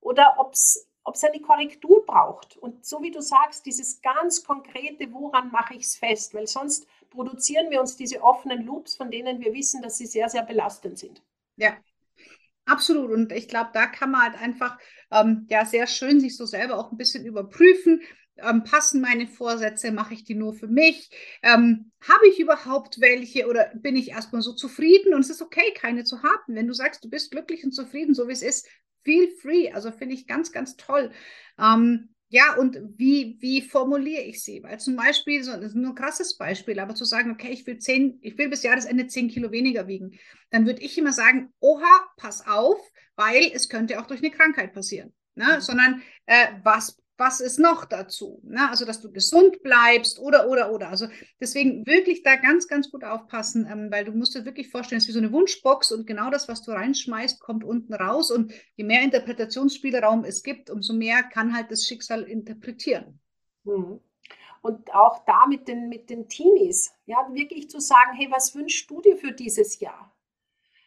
Oder 0.00 0.36
ob 0.38 0.52
es 0.52 0.86
eine 1.24 1.40
Korrektur 1.40 2.04
braucht. 2.06 2.56
Und 2.56 2.84
so 2.84 3.02
wie 3.02 3.10
du 3.10 3.20
sagst, 3.20 3.66
dieses 3.66 4.00
ganz 4.00 4.44
konkrete, 4.44 5.12
woran 5.12 5.50
mache 5.50 5.74
ich 5.74 5.84
es 5.84 5.96
fest? 5.96 6.34
Weil 6.34 6.46
sonst 6.46 6.86
produzieren 7.10 7.70
wir 7.70 7.80
uns 7.80 7.96
diese 7.96 8.22
offenen 8.22 8.64
Loops, 8.64 8.96
von 8.96 9.10
denen 9.10 9.40
wir 9.40 9.52
wissen, 9.52 9.82
dass 9.82 9.98
sie 9.98 10.06
sehr, 10.06 10.28
sehr 10.28 10.42
belastend 10.42 10.98
sind. 10.98 11.22
Ja, 11.56 11.76
absolut. 12.66 13.10
Und 13.10 13.32
ich 13.32 13.48
glaube, 13.48 13.70
da 13.72 13.86
kann 13.86 14.12
man 14.12 14.22
halt 14.22 14.40
einfach 14.40 14.78
ähm, 15.10 15.46
ja 15.50 15.64
sehr 15.64 15.86
schön 15.86 16.20
sich 16.20 16.36
so 16.36 16.46
selber 16.46 16.78
auch 16.78 16.92
ein 16.92 16.96
bisschen 16.96 17.24
überprüfen. 17.24 18.02
Ähm, 18.38 18.64
passen 18.64 19.00
meine 19.00 19.26
Vorsätze, 19.26 19.92
mache 19.92 20.14
ich 20.14 20.24
die 20.24 20.34
nur 20.34 20.54
für 20.54 20.68
mich? 20.68 21.10
Ähm, 21.42 21.92
Habe 22.00 22.28
ich 22.28 22.40
überhaupt 22.40 23.00
welche 23.00 23.46
oder 23.46 23.70
bin 23.74 23.96
ich 23.96 24.10
erstmal 24.10 24.42
so 24.42 24.52
zufrieden? 24.52 25.14
Und 25.14 25.20
es 25.20 25.30
ist 25.30 25.42
okay, 25.42 25.72
keine 25.74 26.04
zu 26.04 26.22
haben. 26.22 26.54
Wenn 26.54 26.66
du 26.66 26.72
sagst, 26.72 27.04
du 27.04 27.10
bist 27.10 27.30
glücklich 27.30 27.64
und 27.64 27.72
zufrieden, 27.72 28.14
so 28.14 28.28
wie 28.28 28.32
es 28.32 28.42
ist, 28.42 28.68
feel 29.04 29.28
free. 29.40 29.70
Also 29.70 29.92
finde 29.92 30.14
ich 30.14 30.26
ganz, 30.26 30.52
ganz 30.52 30.76
toll. 30.76 31.10
Ähm, 31.58 32.08
ja, 32.32 32.54
und 32.54 32.78
wie, 32.96 33.36
wie 33.40 33.60
formuliere 33.60 34.22
ich 34.22 34.42
sie? 34.42 34.62
Weil 34.62 34.80
zum 34.80 34.96
Beispiel, 34.96 35.44
so, 35.44 35.52
das 35.52 35.66
ist 35.66 35.74
nur 35.74 35.90
ein 35.90 35.94
krasses 35.94 36.38
Beispiel, 36.38 36.78
aber 36.80 36.94
zu 36.94 37.04
sagen, 37.04 37.30
okay, 37.30 37.50
ich 37.50 37.66
will 37.66 37.76
zehn, 37.76 38.18
ich 38.22 38.38
will 38.38 38.48
bis 38.48 38.62
Jahresende 38.62 39.06
zehn 39.06 39.28
Kilo 39.28 39.52
weniger 39.52 39.86
wiegen, 39.86 40.18
dann 40.48 40.64
würde 40.64 40.80
ich 40.80 40.96
immer 40.96 41.12
sagen, 41.12 41.52
oha, 41.60 42.08
pass 42.16 42.46
auf, 42.46 42.80
weil 43.16 43.50
es 43.52 43.68
könnte 43.68 44.00
auch 44.00 44.06
durch 44.06 44.20
eine 44.20 44.30
Krankheit 44.30 44.72
passieren. 44.72 45.12
Ne? 45.34 45.56
Mhm. 45.56 45.60
Sondern 45.60 46.02
äh, 46.24 46.46
was 46.62 47.01
was 47.22 47.40
ist 47.40 47.60
noch 47.60 47.84
dazu? 47.84 48.40
Ne? 48.42 48.68
Also, 48.68 48.84
dass 48.84 49.00
du 49.00 49.12
gesund 49.12 49.62
bleibst 49.62 50.18
oder, 50.18 50.48
oder, 50.48 50.72
oder. 50.72 50.88
Also, 50.88 51.06
deswegen 51.40 51.86
wirklich 51.86 52.24
da 52.24 52.34
ganz, 52.34 52.66
ganz 52.66 52.90
gut 52.90 53.04
aufpassen, 53.04 53.68
ähm, 53.70 53.92
weil 53.92 54.04
du 54.04 54.10
musst 54.10 54.34
dir 54.34 54.44
wirklich 54.44 54.70
vorstellen, 54.70 54.98
es 54.98 55.04
ist 55.04 55.08
wie 55.08 55.12
so 55.12 55.20
eine 55.20 55.32
Wunschbox 55.32 55.92
und 55.92 56.04
genau 56.04 56.30
das, 56.30 56.48
was 56.48 56.62
du 56.62 56.72
reinschmeißt, 56.72 57.40
kommt 57.40 57.62
unten 57.62 57.94
raus. 57.94 58.32
Und 58.32 58.52
je 58.74 58.84
mehr 58.84 59.02
Interpretationsspielraum 59.02 60.24
es 60.24 60.42
gibt, 60.42 60.68
umso 60.68 60.94
mehr 60.94 61.22
kann 61.22 61.54
halt 61.54 61.70
das 61.70 61.86
Schicksal 61.86 62.24
interpretieren. 62.24 63.20
Mhm. 63.62 64.00
Und 64.60 64.92
auch 64.92 65.24
da 65.24 65.46
mit 65.46 65.68
den, 65.68 65.88
mit 65.88 66.10
den 66.10 66.28
Teenies, 66.28 66.92
ja, 67.06 67.28
wirklich 67.32 67.70
zu 67.70 67.80
sagen, 67.80 68.14
hey, 68.14 68.28
was 68.30 68.54
wünschst 68.56 68.90
du 68.90 69.00
dir 69.00 69.16
für 69.16 69.32
dieses 69.32 69.78
Jahr? 69.78 70.12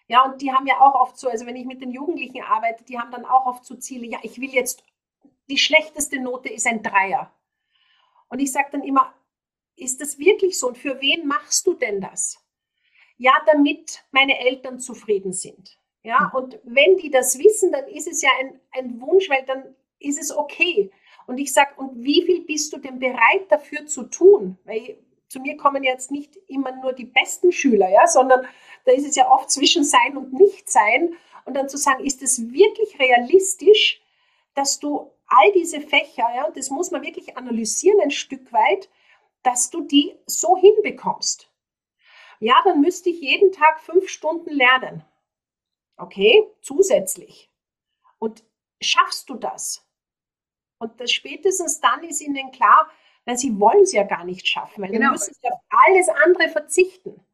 Ja, 0.08 0.24
und 0.26 0.42
die 0.42 0.52
haben 0.52 0.68
ja 0.68 0.76
auch 0.82 0.96
oft 0.96 1.18
so, 1.18 1.30
also 1.30 1.46
wenn 1.46 1.56
ich 1.56 1.66
mit 1.66 1.82
den 1.82 1.92
Jugendlichen 1.92 2.44
arbeite, 2.44 2.84
die 2.84 3.00
haben 3.00 3.12
dann 3.12 3.26
auch 3.26 3.46
oft 3.48 3.66
so 3.66 3.76
Ziele, 3.76 4.06
ja, 4.06 4.20
ich 4.22 4.40
will 4.40 4.50
jetzt 4.50 4.84
die 5.50 5.58
schlechteste 5.58 6.20
Note 6.20 6.50
ist 6.50 6.68
ein 6.68 6.84
Dreier. 6.84 7.32
Und 8.30 8.40
ich 8.40 8.52
sage 8.52 8.70
dann 8.72 8.84
immer, 8.84 9.14
ist 9.76 10.02
das 10.02 10.18
wirklich 10.18 10.60
so? 10.60 10.68
Und 10.68 10.78
für 10.78 11.00
wen 11.02 11.28
machst 11.28 11.68
du 11.68 11.74
denn 11.74 12.02
das? 12.02 12.38
Ja, 13.18 13.34
damit 13.46 14.04
meine 14.12 14.40
Eltern 14.40 14.80
zufrieden 14.80 15.34
sind. 15.34 15.78
Ja, 16.04 16.32
mhm. 16.34 16.40
und 16.40 16.60
wenn 16.64 16.98
die 16.98 17.10
das 17.10 17.40
wissen, 17.40 17.72
dann 17.72 17.88
ist 17.88 18.08
es 18.08 18.22
ja 18.22 18.30
ein, 18.40 18.60
ein 18.72 19.02
Wunsch, 19.02 19.30
weil 19.30 19.44
dann 19.46 19.76
ist 20.00 20.22
es 20.22 20.36
okay. 20.36 20.92
Und 21.28 21.40
ich 21.40 21.54
sage, 21.54 21.72
und 21.78 22.04
wie 22.04 22.22
viel 22.22 22.42
bist 22.42 22.72
du 22.74 22.78
denn 22.78 23.00
bereit 23.00 23.50
dafür 23.50 23.86
zu 23.88 24.04
tun? 24.04 24.58
Weil 24.66 25.00
zu 25.28 25.40
mir 25.40 25.58
kommen 25.58 25.84
jetzt 25.84 26.12
nicht 26.12 26.36
immer 26.48 26.72
nur 26.72 26.94
die 26.94 27.06
besten 27.06 27.52
Schüler, 27.52 27.90
ja, 27.90 28.08
sondern 28.08 28.48
da 28.86 28.92
ist 28.92 29.08
es 29.08 29.16
ja 29.16 29.32
oft 29.32 29.50
zwischen 29.50 29.84
Sein 29.84 30.16
und 30.16 30.34
Nichtsein. 30.34 31.16
Und 31.46 31.56
dann 31.56 31.70
zu 31.70 31.78
sagen, 31.78 32.04
ist 32.04 32.22
es 32.22 32.52
wirklich 32.52 33.00
realistisch, 33.00 34.02
dass 34.54 34.80
du 34.80 35.12
all 35.28 35.52
diese 35.54 35.82
Fächer, 35.82 36.28
ja, 36.36 36.50
das 36.52 36.70
muss 36.70 36.92
man 36.92 37.04
wirklich 37.04 37.38
analysieren 37.38 38.00
ein 38.02 38.12
Stück 38.12 38.52
weit, 38.54 38.90
dass 39.44 39.70
du 39.70 39.82
die 39.82 40.18
so 40.26 40.58
hinbekommst. 40.58 41.52
Ja, 42.40 42.62
dann 42.64 42.82
müsste 42.82 43.10
ich 43.10 43.22
jeden 43.22 43.52
Tag 43.52 43.80
fünf 43.80 44.10
Stunden 44.10 44.52
lernen. 44.52 45.04
Okay, 45.98 46.48
zusätzlich. 46.62 47.50
Und 48.20 48.44
schaffst 48.82 49.30
du 49.30 49.36
das? 49.36 49.88
Und 50.78 51.00
das 51.00 51.12
spätestens 51.12 51.80
dann 51.80 52.04
ist 52.04 52.22
ihnen 52.22 52.52
klar, 52.52 52.90
weil 53.24 53.38
sie 53.38 53.60
wollen 53.60 53.84
es 53.84 53.94
ja 53.94 54.04
gar 54.04 54.26
nicht 54.26 54.48
schaffen, 54.48 54.84
weil 54.84 54.92
genau. 54.92 55.06
dann 55.06 55.12
müssen 55.14 55.34
sie 55.34 55.48
auf 55.50 55.60
alles 55.70 56.10
andere 56.10 56.50
verzichten. 56.50 57.26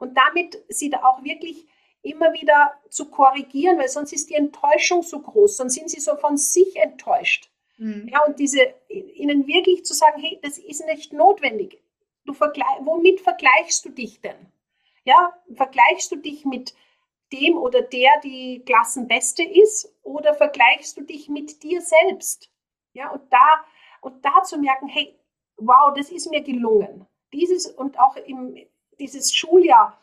Und 0.00 0.16
damit 0.16 0.62
sie 0.68 0.90
da 0.90 1.04
auch 1.04 1.22
wirklich 1.22 1.66
immer 2.08 2.32
wieder 2.32 2.74
zu 2.90 3.10
korrigieren, 3.10 3.78
weil 3.78 3.88
sonst 3.88 4.12
ist 4.12 4.30
die 4.30 4.34
Enttäuschung 4.34 5.02
so 5.02 5.20
groß, 5.20 5.56
sonst 5.56 5.74
sind 5.74 5.90
sie 5.90 6.00
so 6.00 6.16
von 6.16 6.36
sich 6.36 6.76
enttäuscht. 6.76 7.50
Mhm. 7.78 8.08
Ja, 8.12 8.24
und 8.24 8.38
diese, 8.38 8.74
ihnen 8.88 9.46
wirklich 9.46 9.84
zu 9.84 9.94
sagen, 9.94 10.20
hey, 10.20 10.38
das 10.42 10.58
ist 10.58 10.84
nicht 10.86 11.12
notwendig. 11.12 11.80
Du 12.24 12.34
vergleich, 12.34 12.66
womit 12.80 13.20
vergleichst 13.20 13.84
du 13.84 13.90
dich 13.90 14.20
denn? 14.20 14.36
Ja, 15.04 15.32
vergleichst 15.54 16.12
du 16.12 16.16
dich 16.16 16.44
mit 16.44 16.74
dem 17.32 17.56
oder 17.56 17.82
der 17.82 18.20
die 18.22 18.62
Klassenbeste 18.64 19.42
ist 19.42 19.94
oder 20.02 20.34
vergleichst 20.34 20.96
du 20.96 21.02
dich 21.02 21.28
mit 21.28 21.62
dir 21.62 21.80
selbst? 21.80 22.50
Ja, 22.92 23.10
und 23.10 23.32
da, 23.32 23.64
und 24.00 24.24
da 24.24 24.42
zu 24.42 24.58
merken, 24.58 24.88
hey, 24.88 25.14
wow, 25.56 25.92
das 25.94 26.10
ist 26.10 26.30
mir 26.30 26.42
gelungen. 26.42 27.06
Dieses 27.32 27.66
und 27.66 27.98
auch 27.98 28.16
im, 28.16 28.56
dieses 28.98 29.34
Schuljahr, 29.34 29.98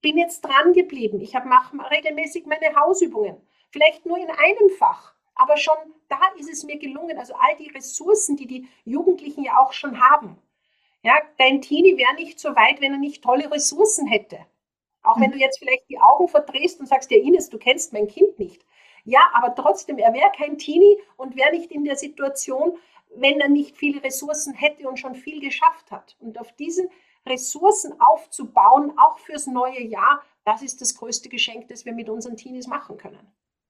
bin 0.00 0.18
jetzt 0.18 0.42
dran 0.42 0.72
geblieben. 0.72 1.20
Ich 1.20 1.34
mache 1.34 1.76
regelmäßig 1.90 2.46
meine 2.46 2.74
Hausübungen. 2.76 3.36
Vielleicht 3.70 4.06
nur 4.06 4.18
in 4.18 4.30
einem 4.30 4.70
Fach, 4.78 5.14
aber 5.34 5.56
schon 5.56 5.76
da 6.08 6.20
ist 6.38 6.50
es 6.50 6.64
mir 6.64 6.78
gelungen. 6.78 7.18
Also 7.18 7.34
all 7.34 7.56
die 7.56 7.70
Ressourcen, 7.70 8.36
die 8.36 8.46
die 8.46 8.68
Jugendlichen 8.84 9.44
ja 9.44 9.58
auch 9.58 9.72
schon 9.72 10.00
haben. 10.00 10.38
Ja, 11.02 11.14
dein 11.38 11.60
Teenie 11.60 11.96
wäre 11.96 12.14
nicht 12.14 12.40
so 12.40 12.50
weit, 12.56 12.80
wenn 12.80 12.92
er 12.92 12.98
nicht 12.98 13.22
tolle 13.22 13.50
Ressourcen 13.50 14.06
hätte. 14.06 14.38
Auch 15.02 15.20
wenn 15.20 15.30
du 15.30 15.38
jetzt 15.38 15.58
vielleicht 15.58 15.88
die 15.88 16.00
Augen 16.00 16.28
verdrehst 16.28 16.80
und 16.80 16.86
sagst, 16.86 17.10
ja 17.10 17.18
Ines, 17.18 17.48
du 17.48 17.58
kennst 17.58 17.92
mein 17.92 18.08
Kind 18.08 18.38
nicht. 18.38 18.64
Ja, 19.04 19.20
aber 19.32 19.54
trotzdem, 19.54 19.98
er 19.98 20.12
wäre 20.12 20.30
kein 20.36 20.58
Teenie 20.58 20.98
und 21.16 21.36
wäre 21.36 21.52
nicht 21.52 21.70
in 21.70 21.84
der 21.84 21.96
Situation, 21.96 22.76
wenn 23.14 23.40
er 23.40 23.48
nicht 23.48 23.76
viele 23.76 24.02
Ressourcen 24.02 24.54
hätte 24.54 24.88
und 24.88 24.98
schon 24.98 25.14
viel 25.14 25.40
geschafft 25.40 25.90
hat. 25.90 26.16
Und 26.20 26.38
auf 26.38 26.52
diesen 26.52 26.90
Ressourcen 27.28 28.00
aufzubauen, 28.00 28.92
auch 28.98 29.18
fürs 29.18 29.46
neue 29.46 29.82
Jahr, 29.82 30.22
das 30.44 30.62
ist 30.62 30.80
das 30.80 30.94
größte 30.94 31.28
Geschenk, 31.28 31.68
das 31.68 31.84
wir 31.84 31.92
mit 31.92 32.08
unseren 32.08 32.36
Teenies 32.36 32.66
machen 32.66 32.96
können. 32.96 33.26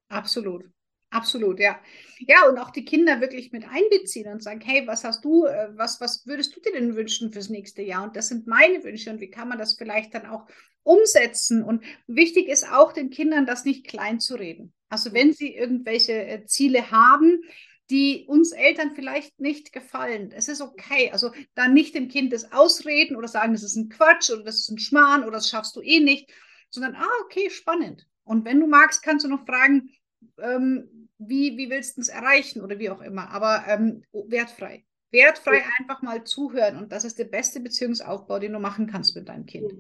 Absolut. 0.09 0.65
Absolut, 1.11 1.59
ja. 1.59 1.81
Ja, 2.19 2.47
und 2.49 2.59
auch 2.59 2.71
die 2.71 2.85
Kinder 2.85 3.21
wirklich 3.21 3.51
mit 3.51 3.65
einbeziehen 3.67 4.31
und 4.31 4.43
sagen, 4.43 4.61
hey, 4.61 4.87
was 4.87 5.05
hast 5.05 5.25
du, 5.25 5.47
äh, 5.47 5.69
was, 5.75 6.01
was 6.03 6.27
würdest 6.27 6.55
du 6.55 6.61
dir 6.61 6.73
denn 6.73 6.97
wünschen 6.97 7.33
fürs 7.33 7.49
nächste 7.49 7.81
Jahr? 7.81 8.05
Und 8.05 8.15
das 8.15 8.29
sind 8.29 8.47
meine 8.47 8.85
Wünsche 8.85 9.11
und 9.11 9.21
wie 9.21 9.31
kann 9.31 9.49
man 9.49 9.59
das 9.59 9.75
vielleicht 9.75 10.15
dann 10.15 10.27
auch 10.27 10.47
umsetzen? 10.83 11.63
Und 11.63 11.83
wichtig 12.07 12.49
ist 12.49 12.71
auch 12.71 12.93
den 12.93 13.09
Kindern, 13.09 13.47
das 13.47 13.65
nicht 13.65 13.87
klein 13.87 14.21
zu 14.21 14.35
reden. 14.35 14.75
Also 14.91 15.15
wenn 15.15 15.33
sie 15.33 15.55
irgendwelche 15.55 16.13
äh, 16.13 16.45
Ziele 16.45 16.91
haben, 16.91 17.43
die 17.91 18.27
uns 18.27 18.53
Eltern 18.53 18.93
vielleicht 18.95 19.41
nicht 19.41 19.73
gefallen. 19.73 20.31
Es 20.33 20.49
ist 20.49 20.61
okay. 20.61 21.11
Also 21.11 21.31
dann 21.55 21.75
nicht 21.75 21.95
dem 21.95 22.09
Kind 22.09 22.33
das 22.33 22.53
ausreden 22.53 23.17
oder 23.17 23.29
sagen, 23.29 23.53
das 23.53 23.63
ist 23.63 23.77
ein 23.77 23.89
Quatsch 23.89 24.31
oder 24.31 24.45
das 24.45 24.59
ist 24.59 24.71
ein 24.71 24.79
Schmarrn 24.79 25.23
oder 25.23 25.33
das 25.33 25.49
schaffst 25.49 25.75
du 25.77 25.81
eh 25.81 26.01
nicht, 26.01 26.31
sondern, 26.71 26.97
ah, 26.97 27.23
okay, 27.25 27.49
spannend. 27.51 28.07
Und 28.25 28.45
wenn 28.45 28.61
du 28.61 28.67
magst, 28.67 29.03
kannst 29.03 29.25
du 29.25 29.29
noch 29.29 29.47
fragen, 29.47 29.91
ähm, 30.39 31.09
wie, 31.19 31.57
wie 31.57 31.71
willst 31.71 31.97
du 31.97 32.03
es 32.03 32.09
erreichen 32.09 32.63
oder 32.63 32.79
wie 32.79 32.91
auch 32.91 33.01
immer, 33.01 33.31
aber 33.31 33.65
ähm, 33.67 34.05
wertfrei. 34.13 34.85
Wertfrei 35.11 35.65
einfach 35.79 36.03
mal 36.03 36.25
zuhören 36.25 36.77
und 36.77 36.93
das 36.93 37.05
ist 37.05 37.19
der 37.19 37.25
beste 37.25 37.61
Beziehungsaufbau, 37.61 38.39
den 38.39 38.53
du 38.53 38.59
machen 38.59 38.87
kannst 38.87 39.17
mit 39.17 39.29
deinem 39.29 39.47
Kind. 39.47 39.73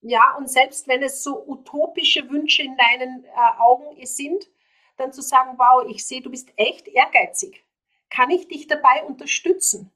Ja, 0.00 0.34
und 0.38 0.50
selbst 0.50 0.88
wenn 0.88 1.02
es 1.02 1.22
so 1.22 1.46
utopische 1.46 2.28
Wünsche 2.30 2.62
in 2.62 2.74
deinen 2.76 3.24
äh, 3.24 3.28
Augen 3.58 4.04
sind, 4.06 4.46
dann 5.00 5.12
zu 5.12 5.22
sagen, 5.22 5.58
wow, 5.58 5.84
ich 5.88 6.06
sehe, 6.06 6.20
du 6.20 6.30
bist 6.30 6.52
echt 6.56 6.88
ehrgeizig. 6.88 7.64
Kann 8.10 8.30
ich 8.30 8.48
dich 8.48 8.66
dabei 8.66 9.04
unterstützen? 9.04 9.90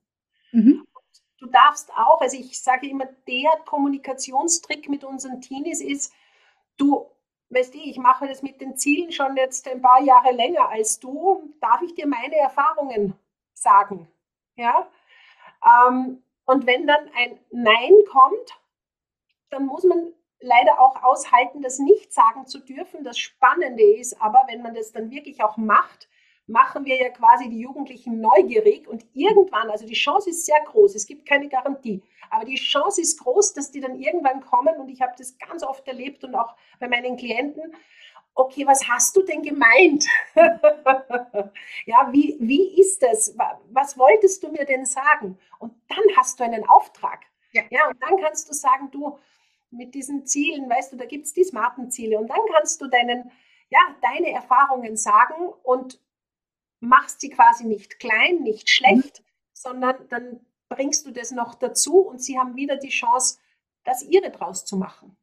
Mhm. 0.52 0.86
Du 1.38 1.46
darfst 1.46 1.90
auch, 1.92 2.20
also 2.20 2.36
ich 2.38 2.60
sage 2.60 2.88
immer, 2.88 3.06
der 3.28 3.50
Kommunikationstrick 3.66 4.88
mit 4.88 5.04
unseren 5.04 5.40
Teenies 5.40 5.80
ist, 5.80 6.12
du, 6.76 7.06
weißt 7.50 7.74
du, 7.74 7.78
ich 7.78 7.98
mache 7.98 8.26
das 8.26 8.42
mit 8.42 8.60
den 8.60 8.76
Zielen 8.76 9.12
schon 9.12 9.36
jetzt 9.36 9.68
ein 9.68 9.82
paar 9.82 10.00
Jahre 10.00 10.32
länger 10.32 10.68
als 10.68 10.98
du, 11.00 11.54
darf 11.60 11.82
ich 11.82 11.94
dir 11.94 12.06
meine 12.06 12.36
Erfahrungen 12.36 13.14
sagen? 13.52 14.08
Ja? 14.56 14.88
Ähm, 15.62 16.22
und 16.46 16.66
wenn 16.66 16.86
dann 16.86 17.10
ein 17.14 17.38
Nein 17.50 17.92
kommt, 18.10 18.60
dann 19.50 19.66
muss 19.66 19.84
man 19.84 20.12
leider 20.44 20.80
auch 20.80 21.02
aushalten, 21.02 21.62
das 21.62 21.78
nicht 21.78 22.12
sagen 22.12 22.46
zu 22.46 22.60
dürfen. 22.60 23.02
Das 23.02 23.18
Spannende 23.18 23.82
ist 23.82 24.20
aber, 24.20 24.44
wenn 24.48 24.62
man 24.62 24.74
das 24.74 24.92
dann 24.92 25.10
wirklich 25.10 25.42
auch 25.42 25.56
macht, 25.56 26.08
machen 26.46 26.84
wir 26.84 27.00
ja 27.00 27.08
quasi 27.08 27.48
die 27.48 27.60
Jugendlichen 27.60 28.20
neugierig 28.20 28.86
und 28.86 29.06
irgendwann, 29.14 29.70
also 29.70 29.86
die 29.86 29.94
Chance 29.94 30.30
ist 30.30 30.44
sehr 30.44 30.60
groß, 30.66 30.94
es 30.94 31.06
gibt 31.06 31.26
keine 31.26 31.48
Garantie, 31.48 32.02
aber 32.28 32.44
die 32.44 32.56
Chance 32.56 33.00
ist 33.00 33.18
groß, 33.20 33.54
dass 33.54 33.70
die 33.70 33.80
dann 33.80 33.98
irgendwann 33.98 34.42
kommen 34.42 34.76
und 34.76 34.90
ich 34.90 35.00
habe 35.00 35.14
das 35.16 35.38
ganz 35.38 35.62
oft 35.62 35.88
erlebt 35.88 36.22
und 36.22 36.34
auch 36.34 36.54
bei 36.78 36.88
meinen 36.88 37.16
Klienten, 37.16 37.74
okay, 38.34 38.66
was 38.66 38.86
hast 38.88 39.16
du 39.16 39.22
denn 39.22 39.42
gemeint? 39.42 40.04
ja, 41.86 42.08
wie, 42.12 42.36
wie 42.40 42.78
ist 42.80 43.02
das? 43.02 43.34
Was 43.70 43.96
wolltest 43.96 44.42
du 44.42 44.50
mir 44.50 44.64
denn 44.64 44.84
sagen? 44.84 45.38
Und 45.58 45.72
dann 45.88 46.16
hast 46.16 46.40
du 46.40 46.44
einen 46.44 46.66
Auftrag. 46.68 47.20
Ja, 47.52 47.62
ja 47.70 47.88
und 47.88 48.02
dann 48.02 48.20
kannst 48.20 48.48
du 48.48 48.52
sagen, 48.52 48.90
du, 48.90 49.16
mit 49.74 49.94
diesen 49.94 50.26
Zielen, 50.26 50.68
weißt 50.68 50.92
du, 50.92 50.96
da 50.96 51.04
gibt 51.04 51.26
es 51.26 51.32
die 51.32 51.44
smarten 51.44 51.90
Ziele 51.90 52.18
und 52.18 52.28
dann 52.28 52.40
kannst 52.52 52.80
du 52.80 52.86
deinen, 52.86 53.30
ja, 53.70 53.80
deine 54.02 54.30
Erfahrungen 54.32 54.96
sagen 54.96 55.48
und 55.62 56.00
machst 56.80 57.20
sie 57.20 57.30
quasi 57.30 57.64
nicht 57.64 57.98
klein, 57.98 58.42
nicht 58.42 58.68
schlecht, 58.68 59.20
mhm. 59.20 59.24
sondern 59.52 60.08
dann 60.08 60.40
bringst 60.68 61.06
du 61.06 61.10
das 61.10 61.30
noch 61.30 61.54
dazu 61.54 61.98
und 61.98 62.22
sie 62.22 62.38
haben 62.38 62.56
wieder 62.56 62.76
die 62.76 62.88
Chance, 62.88 63.38
das 63.84 64.02
ihre 64.02 64.30
draus 64.30 64.64
zu 64.64 64.76
machen. 64.76 65.16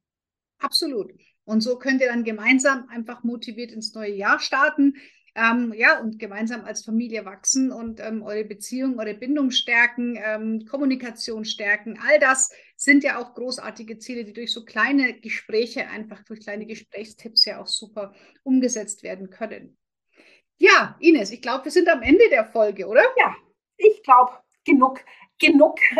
Absolut. 0.60 1.12
Und 1.43 1.62
so 1.62 1.77
könnt 1.77 2.01
ihr 2.01 2.08
dann 2.08 2.24
gemeinsam 2.24 2.88
einfach 2.89 3.24
motiviert 3.24 3.72
ins 3.72 3.93
neue 3.93 4.13
Jahr 4.13 4.39
starten. 4.39 4.96
Ähm, 5.34 5.74
ja, 5.75 6.00
und 6.00 6.20
gemeinsam 6.20 6.65
als 6.65 6.84
Familie 6.84 7.24
wachsen 7.24 7.72
und 7.72 8.01
ähm, 8.01 8.22
eure 8.22 8.43
Beziehung, 8.43 9.00
eure 9.00 9.13
Bindung 9.13 9.50
stärken, 9.51 10.20
ähm, 10.22 10.65
Kommunikation 10.70 11.46
stärken. 11.46 11.98
All 12.05 12.20
das 12.20 12.51
sind 12.82 13.04
ja 13.04 13.22
auch 13.22 13.36
großartige 13.36 14.00
Ziele, 14.00 14.26
die 14.26 14.34
durch 14.34 14.52
so 14.52 14.66
kleine 14.66 15.14
Gespräche, 15.14 15.88
einfach 15.88 16.24
durch 16.24 16.40
kleine 16.40 16.66
Gesprächstipps 16.66 17.46
ja 17.46 17.62
auch 17.62 17.68
super 17.68 18.12
umgesetzt 18.44 19.04
werden 19.04 19.30
können. 19.30 19.78
Ja, 20.58 20.96
Ines, 21.00 21.30
ich 21.30 21.44
glaube, 21.44 21.66
wir 21.66 21.72
sind 21.72 21.88
am 21.90 22.02
Ende 22.02 22.28
der 22.32 22.44
Folge, 22.44 22.88
oder? 22.88 23.04
Ja, 23.18 23.36
ich 23.78 24.02
glaube, 24.02 24.32
genug, 24.66 25.00
genug 25.38 25.78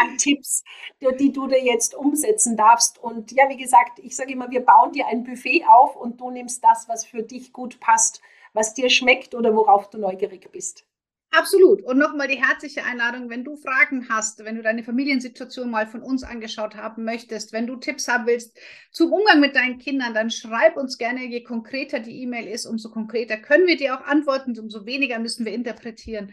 an 0.00 0.16
Tipps, 0.18 0.62
die, 1.00 1.32
du 1.32 1.48
dir 1.48 1.64
jetzt 1.64 1.96
umsetzen 1.96 2.56
darfst. 2.56 2.98
Und 2.98 3.32
ja, 3.32 3.48
wie 3.48 3.56
gesagt, 3.56 3.98
ich 3.98 4.14
sage 4.14 4.32
immer, 4.32 4.50
wir 4.52 4.64
bauen 4.64 4.92
dir 4.92 5.08
ein 5.08 5.24
Buffet 5.24 5.64
auf 5.68 5.96
und 5.96 6.20
du 6.20 6.30
nimmst 6.30 6.62
das, 6.62 6.88
was 6.88 7.06
für 7.06 7.24
dich 7.24 7.52
gut 7.52 7.80
passt, 7.80 8.20
was 8.52 8.72
dir 8.72 8.88
schmeckt 8.88 9.34
oder 9.34 9.54
worauf 9.56 9.90
du 9.90 9.98
neugierig 9.98 10.48
bist. 10.52 10.86
Absolut. 11.30 11.82
Und 11.82 11.98
nochmal 11.98 12.26
die 12.26 12.42
herzliche 12.42 12.84
Einladung, 12.84 13.28
wenn 13.28 13.44
du 13.44 13.56
Fragen 13.56 14.08
hast, 14.08 14.44
wenn 14.44 14.56
du 14.56 14.62
deine 14.62 14.82
Familiensituation 14.82 15.70
mal 15.70 15.86
von 15.86 16.02
uns 16.02 16.22
angeschaut 16.22 16.74
haben 16.74 17.04
möchtest, 17.04 17.52
wenn 17.52 17.66
du 17.66 17.76
Tipps 17.76 18.08
haben 18.08 18.26
willst 18.26 18.58
zum 18.92 19.12
Umgang 19.12 19.38
mit 19.38 19.54
deinen 19.54 19.78
Kindern, 19.78 20.14
dann 20.14 20.30
schreib 20.30 20.76
uns 20.76 20.96
gerne, 20.96 21.26
je 21.26 21.42
konkreter 21.42 22.00
die 22.00 22.22
E-Mail 22.22 22.48
ist, 22.48 22.64
umso 22.64 22.90
konkreter 22.90 23.36
können 23.36 23.66
wir 23.66 23.76
dir 23.76 23.94
auch 23.94 24.06
antworten, 24.06 24.58
umso 24.58 24.86
weniger 24.86 25.18
müssen 25.18 25.44
wir 25.44 25.52
interpretieren. 25.52 26.32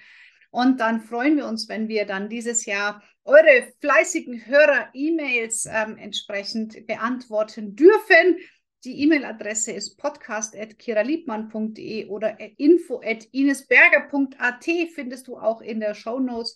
Und 0.49 0.79
dann 0.79 1.01
freuen 1.01 1.35
wir 1.35 1.47
uns, 1.47 1.67
wenn 1.67 1.89
wir 1.89 2.05
dann 2.05 2.29
dieses 2.29 2.65
Jahr 2.65 3.03
eure 3.25 3.67
fleißigen 3.81 4.45
Hörer-E-Mails 4.45 5.65
ähm, 5.69 5.97
entsprechend 5.97 6.87
beantworten 6.87 7.75
dürfen. 7.75 8.37
Die 8.85 9.01
E-Mail-Adresse 9.01 9.71
ist 9.71 9.97
podcast.kiraliebmann.de 9.97 12.07
oder 12.07 12.37
info.inesberger.at 12.59 14.65
findest 14.93 15.27
du 15.27 15.37
auch 15.37 15.61
in 15.61 15.79
der 15.79 15.95
Show 15.95 16.19
Notes. 16.19 16.55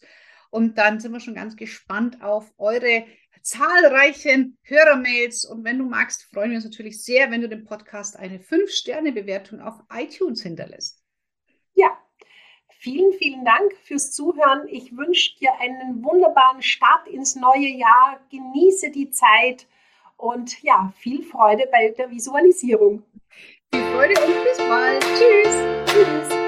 Und 0.52 0.78
dann 0.78 1.00
sind 1.00 1.12
wir 1.12 1.22
schon 1.22 1.34
ganz 1.34 1.56
gespannt 1.56 2.22
auf 2.22 2.54
eure 2.60 3.08
zahlreichen 3.42 4.60
Hörermails. 4.62 5.44
Und 5.44 5.64
wenn 5.64 5.80
du 5.80 5.86
magst, 5.86 6.22
freuen 6.32 6.52
wir 6.52 6.58
uns 6.58 6.66
natürlich 6.66 7.04
sehr, 7.04 7.32
wenn 7.32 7.42
du 7.42 7.50
dem 7.50 7.66
Podcast 7.66 8.16
eine 8.16 8.38
5-Sterne-Bewertung 8.38 9.60
auf 9.60 9.80
iTunes 9.92 10.44
hinterlässt. 10.44 11.04
Ja, 11.74 11.98
vielen, 12.78 13.12
vielen 13.14 13.44
Dank 13.44 13.74
fürs 13.82 14.12
Zuhören. 14.12 14.68
Ich 14.68 14.96
wünsche 14.96 15.36
dir 15.40 15.54
einen 15.60 16.04
wunderbaren 16.04 16.62
Start 16.62 17.08
ins 17.08 17.36
neue 17.36 17.70
Jahr. 17.70 18.24
Genieße 18.30 18.92
die 18.92 19.10
Zeit 19.10 19.66
und 20.20 20.62
ja, 20.62 20.94
viel 20.98 21.24
Freude 21.24 21.66
bei 21.72 21.94
der 21.98 22.10
Visualisierung. 22.12 23.04
Viel 23.74 23.84
Freude 23.94 24.14
und 24.22 24.44
bis 24.44 24.58
bald. 24.58 25.02
Tschüss. 25.16 25.56
Tschüss. 25.86 26.39